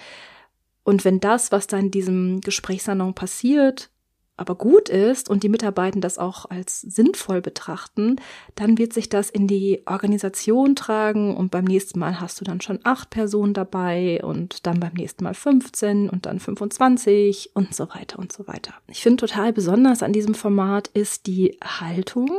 Und 0.84 1.06
wenn 1.06 1.20
das, 1.20 1.52
was 1.52 1.68
da 1.68 1.78
in 1.78 1.92
diesem 1.92 2.42
Gesprächssalon 2.42 3.14
passiert, 3.14 3.90
aber 4.36 4.56
gut 4.56 4.90
ist 4.90 5.30
und 5.30 5.44
die 5.44 5.50
Mitarbeiter 5.50 6.00
das 6.00 6.18
auch 6.18 6.50
als 6.50 6.82
sinnvoll 6.82 7.42
betrachten, 7.42 8.16
dann 8.56 8.78
wird 8.78 8.92
sich 8.92 9.08
das 9.08 9.30
in 9.30 9.48
die 9.48 9.84
Organisation 9.86 10.76
tragen 10.76 11.36
und 11.36 11.52
beim 11.52 11.66
nächsten 11.66 12.00
Mal 12.00 12.20
hast 12.20 12.42
du 12.42 12.46
dann 12.46 12.60
schon 12.60 12.80
acht 12.84 13.12
Personen 13.12 13.54
dabei 13.54 14.24
und 14.24 14.66
dann 14.66 14.80
beim 14.80 14.94
nächsten 14.94 15.24
Mal 15.24 15.36
15 15.36 16.10
und 16.10 16.26
dann 16.26 16.40
25 16.40 17.52
und 17.54 17.76
so 17.76 17.88
weiter 17.90 18.18
und 18.18 18.34
so 18.34 18.48
weiter. 18.48 18.74
Ich 18.88 19.02
finde 19.02 19.18
total 19.18 19.54
besonders 19.54 20.02
an 20.02 20.14
diesem 20.14 20.34
Format 20.34 20.88
ist 20.88 21.28
die 21.28 21.58
Haltung 21.64 22.30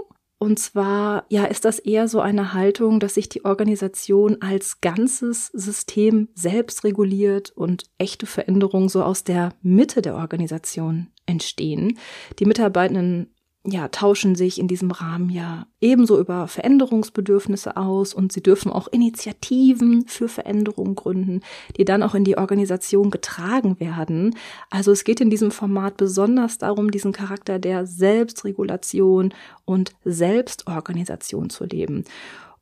und 0.45 0.59
zwar, 0.59 1.25
ja, 1.31 1.47
ist 1.47 1.65
das 1.65 1.79
eher 1.79 2.07
so 2.07 2.21
eine 2.21 2.53
Haltung, 2.53 3.01
dass 3.01 3.15
sich 3.15 3.31
die 3.31 3.47
Organisation 3.47 4.43
als 4.43 4.83
ganzes 4.83 5.47
System 5.47 6.29
selbst 6.35 6.85
reguliert 6.85 7.51
und 7.51 7.85
echte 7.97 8.27
Veränderungen 8.27 8.91
so 8.91 9.03
aus 9.03 9.25
der 9.25 9.55
Mitte 9.63 10.03
der 10.03 10.17
Organisation 10.17 11.07
entstehen. 11.25 11.99
Die 12.39 12.45
Mitarbeitenden 12.45 13.34
ja, 13.67 13.89
tauschen 13.89 14.35
sich 14.35 14.59
in 14.59 14.69
diesem 14.69 14.91
Rahmen 14.91 15.31
ja 15.31 15.67
ebenso 15.81 16.19
über 16.19 16.49
Veränderungsbedürfnisse 16.49 17.79
aus 17.79 18.13
und 18.13 18.31
sie 18.31 18.43
dürfen 18.43 18.71
auch 18.71 18.89
Initiativen 18.89 20.07
für 20.07 20.29
Veränderungen 20.29 20.95
gründen, 20.95 21.41
die 21.79 21.87
dann 21.87 22.03
auch 22.03 22.15
in 22.15 22.25
die 22.25 22.37
Organisation 22.37 23.11
getragen 23.11 23.81
werden. 23.81 24.37
Also 24.69 24.93
es 24.93 25.05
geht 25.05 25.23
in 25.23 25.31
diesem 25.31 25.51
Format 25.51 25.97
besonders 25.97 26.59
darum, 26.59 26.91
diesen 26.91 27.13
Charakter 27.13 27.59
der 27.59 27.87
Selbstregulation 27.87 29.33
und 29.65 29.95
Selbstorganisation 30.05 31.49
zu 31.49 31.65
leben 31.65 32.05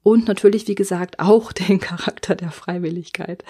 und 0.03 0.27
natürlich, 0.27 0.67
wie 0.69 0.75
gesagt, 0.75 1.21
auch 1.21 1.53
den 1.53 1.81
Charakter 1.81 2.35
der 2.35 2.51
Freiwilligkeit. 2.51 3.45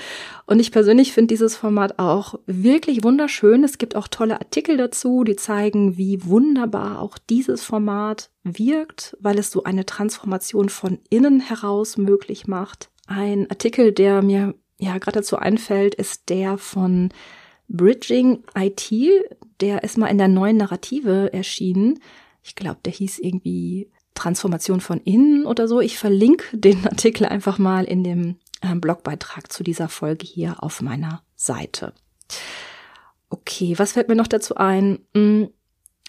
Und 0.46 0.60
ich 0.60 0.72
persönlich 0.72 1.12
finde 1.12 1.28
dieses 1.28 1.56
Format 1.56 1.98
auch 1.98 2.38
wirklich 2.46 3.02
wunderschön. 3.02 3.64
Es 3.64 3.78
gibt 3.78 3.96
auch 3.96 4.08
tolle 4.08 4.40
Artikel 4.40 4.76
dazu, 4.76 5.24
die 5.24 5.36
zeigen, 5.36 5.96
wie 5.96 6.24
wunderbar 6.24 7.00
auch 7.00 7.18
dieses 7.18 7.62
Format 7.62 8.30
wirkt, 8.44 9.16
weil 9.20 9.38
es 9.38 9.50
so 9.50 9.64
eine 9.64 9.86
Transformation 9.86 10.68
von 10.68 10.98
innen 11.10 11.40
heraus 11.40 11.96
möglich 11.96 12.46
macht. 12.46 12.90
Ein 13.06 13.50
Artikel, 13.50 13.92
der 13.92 14.22
mir 14.22 14.54
ja 14.78 14.98
gerade 14.98 15.20
dazu 15.20 15.36
einfällt, 15.36 15.94
ist 15.94 16.28
der 16.28 16.58
von 16.58 17.10
Bridging 17.68 18.44
IT. 18.54 18.90
Der 19.60 19.84
ist 19.84 19.96
mal 19.96 20.08
in 20.08 20.18
der 20.18 20.28
neuen 20.28 20.58
Narrative 20.58 21.32
erschienen. 21.32 22.00
Ich 22.42 22.54
glaube, 22.56 22.80
der 22.84 22.92
hieß 22.92 23.18
irgendwie 23.20 23.88
Transformation 24.14 24.80
von 24.80 24.98
innen 25.00 25.46
oder 25.46 25.68
so. 25.68 25.80
Ich 25.80 25.98
verlinke 25.98 26.56
den 26.56 26.86
Artikel 26.86 27.26
einfach 27.26 27.58
mal 27.58 27.84
in 27.84 28.04
dem 28.04 28.36
äh, 28.60 28.74
Blogbeitrag 28.74 29.52
zu 29.52 29.62
dieser 29.62 29.88
Folge 29.88 30.26
hier 30.26 30.62
auf 30.62 30.82
meiner 30.82 31.22
Seite. 31.36 31.92
Okay, 33.30 33.78
was 33.78 33.92
fällt 33.92 34.08
mir 34.08 34.14
noch 34.14 34.26
dazu 34.26 34.56
ein? 34.56 34.98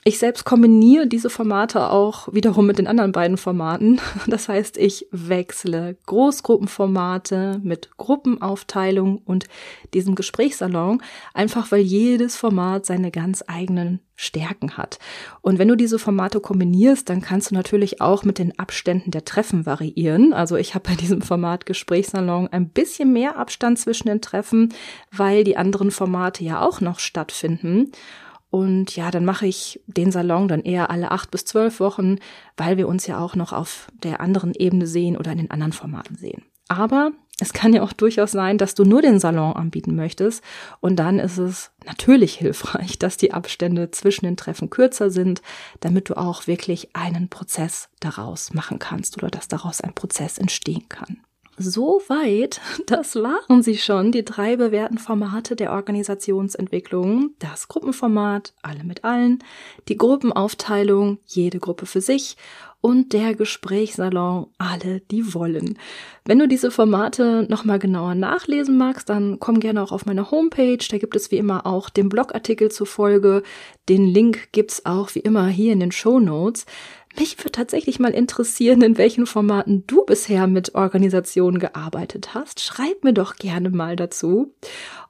Ich 0.06 0.20
selbst 0.20 0.44
kombiniere 0.44 1.08
diese 1.08 1.30
Formate 1.30 1.90
auch 1.90 2.28
wiederum 2.34 2.68
mit 2.68 2.78
den 2.78 2.88
anderen 2.88 3.14
beiden 3.14 3.38
Formaten. 3.38 4.02
Das 4.28 4.50
heißt, 4.50 4.78
ich 4.78 5.08
wechsle 5.12 5.96
Großgruppenformate 6.06 7.62
mit 7.64 7.96
Gruppenaufteilung 7.98 9.18
und 9.18 9.46
diesem 9.94 10.16
Gesprächssalon, 10.16 11.02
einfach 11.34 11.72
weil 11.72 11.82
jedes 11.82 12.36
Format 12.36 12.86
seine 12.86 13.12
ganz 13.12 13.44
eigenen 13.48 14.00
Stärken 14.16 14.78
hat. 14.78 15.00
Und 15.42 15.60
wenn 15.60 15.68
du 15.68 15.76
diese 15.76 16.00
Formate 16.00 16.40
kombinierst, 16.40 17.10
dann 17.10 17.22
kannst 17.22 17.52
du 17.52 17.56
natürlich 17.56 18.02
auch 18.02 18.24
mit 18.24 18.40
den 18.40 18.58
Abständen 18.58 19.12
der 19.12 19.26
Treffen 19.26 19.66
variieren. 19.66 20.34
Also 20.34 20.56
ich 20.56 20.76
habe 20.76 20.90
bei 20.90 20.96
diesem 20.96 21.22
Format 21.22 21.66
Gesprächssalon 21.66 22.48
ein 22.48 22.70
bisschen 22.70 23.14
mehr 23.14 23.38
Abstand 23.38 23.80
zwischen 23.80 24.08
den 24.08 24.22
Treffen, 24.22 24.74
weil 25.12 25.44
die 25.44 25.58
anderen 25.58 25.92
Formate 25.92 26.44
ja 26.44 26.62
auch 26.62 26.82
noch 26.82 27.00
stattfinden. 27.00 27.92
Und 28.54 28.96
ja, 28.96 29.10
dann 29.10 29.26
mache 29.26 29.48
ich 29.48 29.82
den 29.88 30.12
Salon 30.12 30.48
dann 30.48 30.62
eher 30.62 30.92
alle 30.92 31.10
acht 31.10 31.32
bis 31.32 31.44
zwölf 31.44 31.80
Wochen, 31.80 32.18
weil 32.56 32.78
wir 32.78 32.88
uns 32.88 33.08
ja 33.08 33.18
auch 33.18 33.34
noch 33.36 33.52
auf 33.52 33.88
der 34.04 34.22
anderen 34.22 34.54
Ebene 34.54 34.86
sehen 34.86 35.18
oder 35.18 35.32
in 35.32 35.40
den 35.40 35.50
anderen 35.50 35.74
Formaten 35.74 36.16
sehen. 36.16 36.44
Aber 36.68 37.14
es 37.40 37.52
kann 37.52 37.74
ja 37.74 37.82
auch 37.82 37.94
durchaus 37.94 38.32
sein, 38.32 38.60
dass 38.60 38.76
du 38.76 38.84
nur 38.84 39.02
den 39.02 39.18
Salon 39.18 39.54
anbieten 39.54 39.96
möchtest. 39.96 40.44
Und 40.82 40.98
dann 40.98 41.18
ist 41.18 41.40
es 41.40 41.72
natürlich 41.88 42.36
hilfreich, 42.36 43.00
dass 43.00 43.18
die 43.18 43.34
Abstände 43.34 43.90
zwischen 43.90 44.26
den 44.26 44.38
Treffen 44.38 44.70
kürzer 44.70 45.10
sind, 45.10 45.42
damit 45.80 46.10
du 46.10 46.16
auch 46.16 46.46
wirklich 46.46 46.96
einen 46.96 47.30
Prozess 47.30 47.90
daraus 48.02 48.54
machen 48.54 48.78
kannst 48.78 49.18
oder 49.18 49.32
dass 49.32 49.48
daraus 49.48 49.82
ein 49.82 49.96
Prozess 49.96 50.38
entstehen 50.38 50.88
kann. 50.90 51.22
Soweit, 51.58 52.62
das 52.88 53.16
waren 53.16 53.62
sie 53.62 53.78
schon, 53.78 54.12
die 54.12 54.26
drei 54.26 54.56
bewährten 54.56 54.98
Formate 54.98 55.56
der 55.56 55.72
Organisationsentwicklung. 55.72 57.32
Das 57.40 57.68
Gruppenformat, 57.68 58.54
alle 58.62 58.84
mit 58.84 59.04
allen, 59.04 59.44
die 59.88 59.98
Gruppenaufteilung, 59.98 61.20
jede 61.26 61.60
Gruppe 61.60 61.86
für 61.86 62.02
sich 62.02 62.38
und 62.86 63.14
der 63.14 63.34
Gesprächssalon, 63.34 64.48
alle, 64.58 65.00
die 65.00 65.34
wollen. 65.34 65.80
Wenn 66.26 66.40
du 66.40 66.50
diese 66.50 66.70
Formate 66.70 67.46
nochmal 67.50 67.80
genauer 67.80 68.14
nachlesen 68.14 68.78
magst, 68.78 69.08
dann 69.08 69.40
komm 69.40 69.62
gerne 69.62 69.82
auch 69.82 69.94
auf 69.94 70.06
meine 70.06 70.32
Homepage. 70.32 70.86
Da 70.90 70.98
gibt 70.98 71.16
es 71.16 71.32
wie 71.32 71.38
immer 71.38 71.66
auch 71.66 71.90
den 71.90 72.10
Blogartikel 72.10 72.70
zur 72.72 72.86
Folge. 72.86 73.42
Den 73.88 74.06
Link 74.06 74.50
gibt's 74.52 74.86
auch 74.86 75.16
wie 75.16 75.20
immer 75.20 75.48
hier 75.48 75.72
in 75.72 75.80
den 75.80 75.94
Show 75.94 76.20
Notes. 76.20 76.66
Mich 77.18 77.38
würde 77.40 77.52
tatsächlich 77.52 78.00
mal 78.00 78.14
interessieren, 78.14 78.82
in 78.82 78.98
welchen 78.98 79.26
Formaten 79.26 79.86
du 79.86 80.04
bisher 80.04 80.48
mit 80.48 80.74
Organisationen 80.74 81.60
gearbeitet 81.60 82.34
hast. 82.34 82.60
Schreib 82.60 83.04
mir 83.04 83.14
doch 83.14 83.36
gerne 83.36 83.70
mal 83.70 83.96
dazu. 83.96 84.54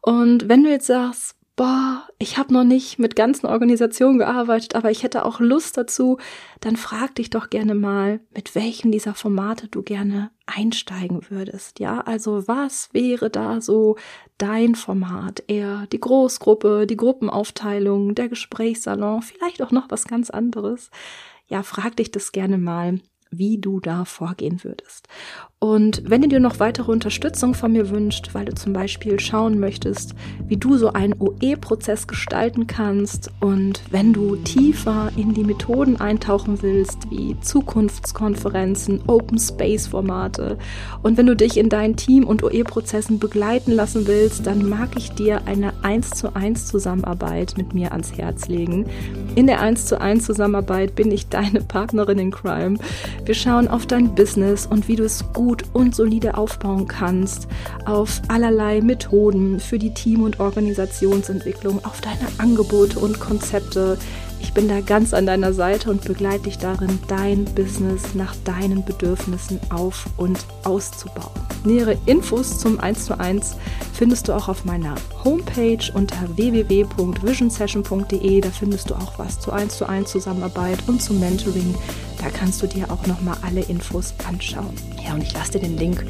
Und 0.01 0.49
wenn 0.49 0.63
du 0.63 0.69
jetzt 0.69 0.87
sagst, 0.87 1.35
boah, 1.55 2.07
ich 2.17 2.37
habe 2.37 2.53
noch 2.53 2.63
nicht 2.63 2.99
mit 2.99 3.15
ganzen 3.15 3.45
Organisationen 3.45 4.17
gearbeitet, 4.17 4.75
aber 4.75 4.91
ich 4.91 5.03
hätte 5.03 5.23
auch 5.23 5.39
Lust 5.39 5.77
dazu, 5.77 6.17
dann 6.61 6.77
frag 6.77 7.15
dich 7.15 7.29
doch 7.29 7.49
gerne 7.49 7.75
mal, 7.75 8.19
mit 8.33 8.55
welchem 8.55 8.91
dieser 8.91 9.13
Formate 9.13 9.67
du 9.67 9.83
gerne 9.83 10.31
einsteigen 10.45 11.29
würdest. 11.29 11.79
Ja, 11.79 12.01
also 12.01 12.47
was 12.47 12.89
wäre 12.91 13.29
da 13.29 13.61
so 13.61 13.97
dein 14.37 14.75
Format? 14.75 15.43
Eher 15.47 15.85
die 15.91 15.99
Großgruppe, 15.99 16.87
die 16.87 16.97
Gruppenaufteilung, 16.97 18.15
der 18.15 18.29
Gesprächssalon, 18.29 19.21
vielleicht 19.21 19.61
auch 19.61 19.71
noch 19.71 19.89
was 19.89 20.05
ganz 20.05 20.29
anderes 20.29 20.89
ja, 21.47 21.63
frag 21.63 21.95
dich 21.97 22.11
das 22.11 22.31
gerne 22.31 22.57
mal, 22.57 22.99
wie 23.37 23.57
du 23.57 23.79
da 23.79 24.05
vorgehen 24.05 24.63
würdest. 24.63 25.07
Und 25.63 26.03
wenn 26.05 26.21
du 26.21 26.27
dir 26.27 26.41
noch 26.41 26.59
weitere 26.59 26.91
Unterstützung 26.91 27.53
von 27.53 27.71
mir 27.71 27.89
wünscht, 27.89 28.31
weil 28.33 28.43
du 28.43 28.53
zum 28.53 28.73
Beispiel 28.73 29.17
schauen 29.21 29.61
möchtest, 29.61 30.13
wie 30.45 30.57
du 30.57 30.75
so 30.75 30.91
einen 30.91 31.15
OE-Prozess 31.17 32.05
gestalten 32.07 32.67
kannst 32.67 33.31
und 33.39 33.81
wenn 33.89 34.11
du 34.11 34.35
tiefer 34.35 35.09
in 35.15 35.33
die 35.33 35.45
Methoden 35.45 36.01
eintauchen 36.01 36.61
willst, 36.61 37.09
wie 37.11 37.39
Zukunftskonferenzen, 37.39 39.03
Open 39.07 39.39
Space 39.39 39.87
Formate 39.87 40.57
und 41.01 41.17
wenn 41.17 41.27
du 41.27 41.35
dich 41.37 41.55
in 41.55 41.69
deinen 41.69 41.95
Team- 41.95 42.27
und 42.27 42.43
OE-Prozessen 42.43 43.19
begleiten 43.19 43.71
lassen 43.71 44.05
willst, 44.05 44.45
dann 44.45 44.67
mag 44.67 44.89
ich 44.97 45.11
dir 45.11 45.43
eine 45.45 45.71
1 45.81 46.09
zu 46.09 46.35
1 46.35 46.67
Zusammenarbeit 46.67 47.53
mit 47.55 47.73
mir 47.73 47.93
ans 47.93 48.17
Herz 48.17 48.49
legen. 48.49 48.85
In 49.35 49.47
der 49.47 49.61
1 49.61 49.85
zu 49.85 50.01
1 50.01 50.25
Zusammenarbeit 50.25 50.95
bin 50.95 51.09
ich 51.09 51.29
deine 51.29 51.61
Partnerin 51.61 52.19
in 52.19 52.31
Crime. 52.31 52.77
Wir 53.25 53.35
schauen 53.35 53.69
auf 53.69 53.85
dein 53.85 54.15
Business 54.15 54.65
und 54.65 54.89
wie 54.89 54.97
du 54.97 55.05
es 55.05 55.23
gut 55.31 55.63
und 55.71 55.95
solide 55.95 56.37
aufbauen 56.37 56.89
kannst, 56.89 57.47
auf 57.85 58.21
allerlei 58.27 58.81
Methoden 58.81 59.61
für 59.61 59.79
die 59.79 59.93
Team- 59.93 60.23
und 60.23 60.41
Organisationsentwicklung, 60.41 61.85
auf 61.85 62.01
deine 62.01 62.27
Angebote 62.37 62.99
und 62.99 63.21
Konzepte. 63.21 63.97
Ich 64.41 64.53
bin 64.53 64.67
da 64.67 64.81
ganz 64.81 65.13
an 65.13 65.25
deiner 65.25 65.53
Seite 65.53 65.89
und 65.89 66.03
begleite 66.03 66.43
dich 66.43 66.57
darin, 66.57 66.99
dein 67.07 67.45
Business 67.45 68.13
nach 68.13 68.35
deinen 68.43 68.83
Bedürfnissen 68.83 69.61
auf- 69.69 70.07
und 70.17 70.45
auszubauen. 70.65 71.31
Nähere 71.63 71.97
Infos 72.05 72.59
zum 72.59 72.77
1 72.77 73.05
zu 73.05 73.17
1 73.17 73.55
findest 73.93 74.27
du 74.27 74.33
auch 74.33 74.49
auf 74.49 74.65
meiner 74.65 74.95
Homepage 75.23 75.79
unter 75.93 76.17
www.visionsession.de. 76.35 78.41
Da 78.41 78.49
findest 78.49 78.89
du 78.89 78.95
auch 78.95 79.17
was 79.17 79.39
zu 79.39 79.53
1 79.53 79.77
zu 79.77 79.87
1 79.87 80.11
Zusammenarbeit 80.11 80.79
und 80.87 81.01
zum 81.01 81.21
Mentoring. 81.21 81.73
Da 82.23 82.29
kannst 82.29 82.61
du 82.61 82.67
dir 82.67 82.89
auch 82.89 83.05
nochmal 83.05 83.37
alle 83.41 83.61
Infos 83.61 84.13
anschauen. 84.27 84.73
Ja, 85.05 85.13
und 85.13 85.23
ich 85.23 85.33
lasse 85.33 85.53
dir 85.53 85.59
den 85.59 85.77
Link 85.77 86.05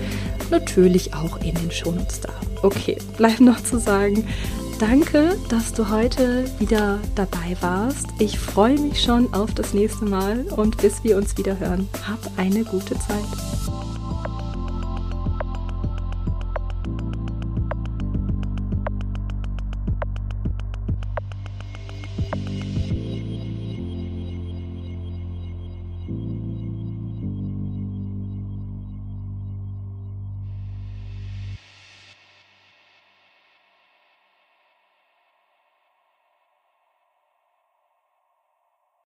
natürlich 0.52 1.14
auch 1.16 1.38
in 1.38 1.56
den 1.56 1.72
Shownotes 1.72 2.22
da. 2.22 2.30
Okay, 2.62 2.98
bleibt 3.18 3.42
noch 3.42 3.62
zu 3.64 3.80
sagen, 3.80 4.28
danke, 4.80 5.36
dass 5.50 5.74
du 5.74 5.90
heute 5.90 6.46
wieder 6.60 7.00
dabei 7.16 7.58
warst. 7.62 8.06
Ich 8.20 8.38
freue 8.38 8.80
mich 8.80 9.02
schon 9.02 9.34
auf 9.34 9.56
das 9.56 9.74
nächste 9.74 10.06
Mal 10.06 10.42
und 10.56 10.78
bis 10.78 11.04
wir 11.04 11.18
uns 11.18 11.36
wieder 11.38 11.60
hören. 11.60 11.90
Hab 12.08 12.20
eine 12.38 12.64
gute 12.64 12.94
Zeit. 13.00 13.83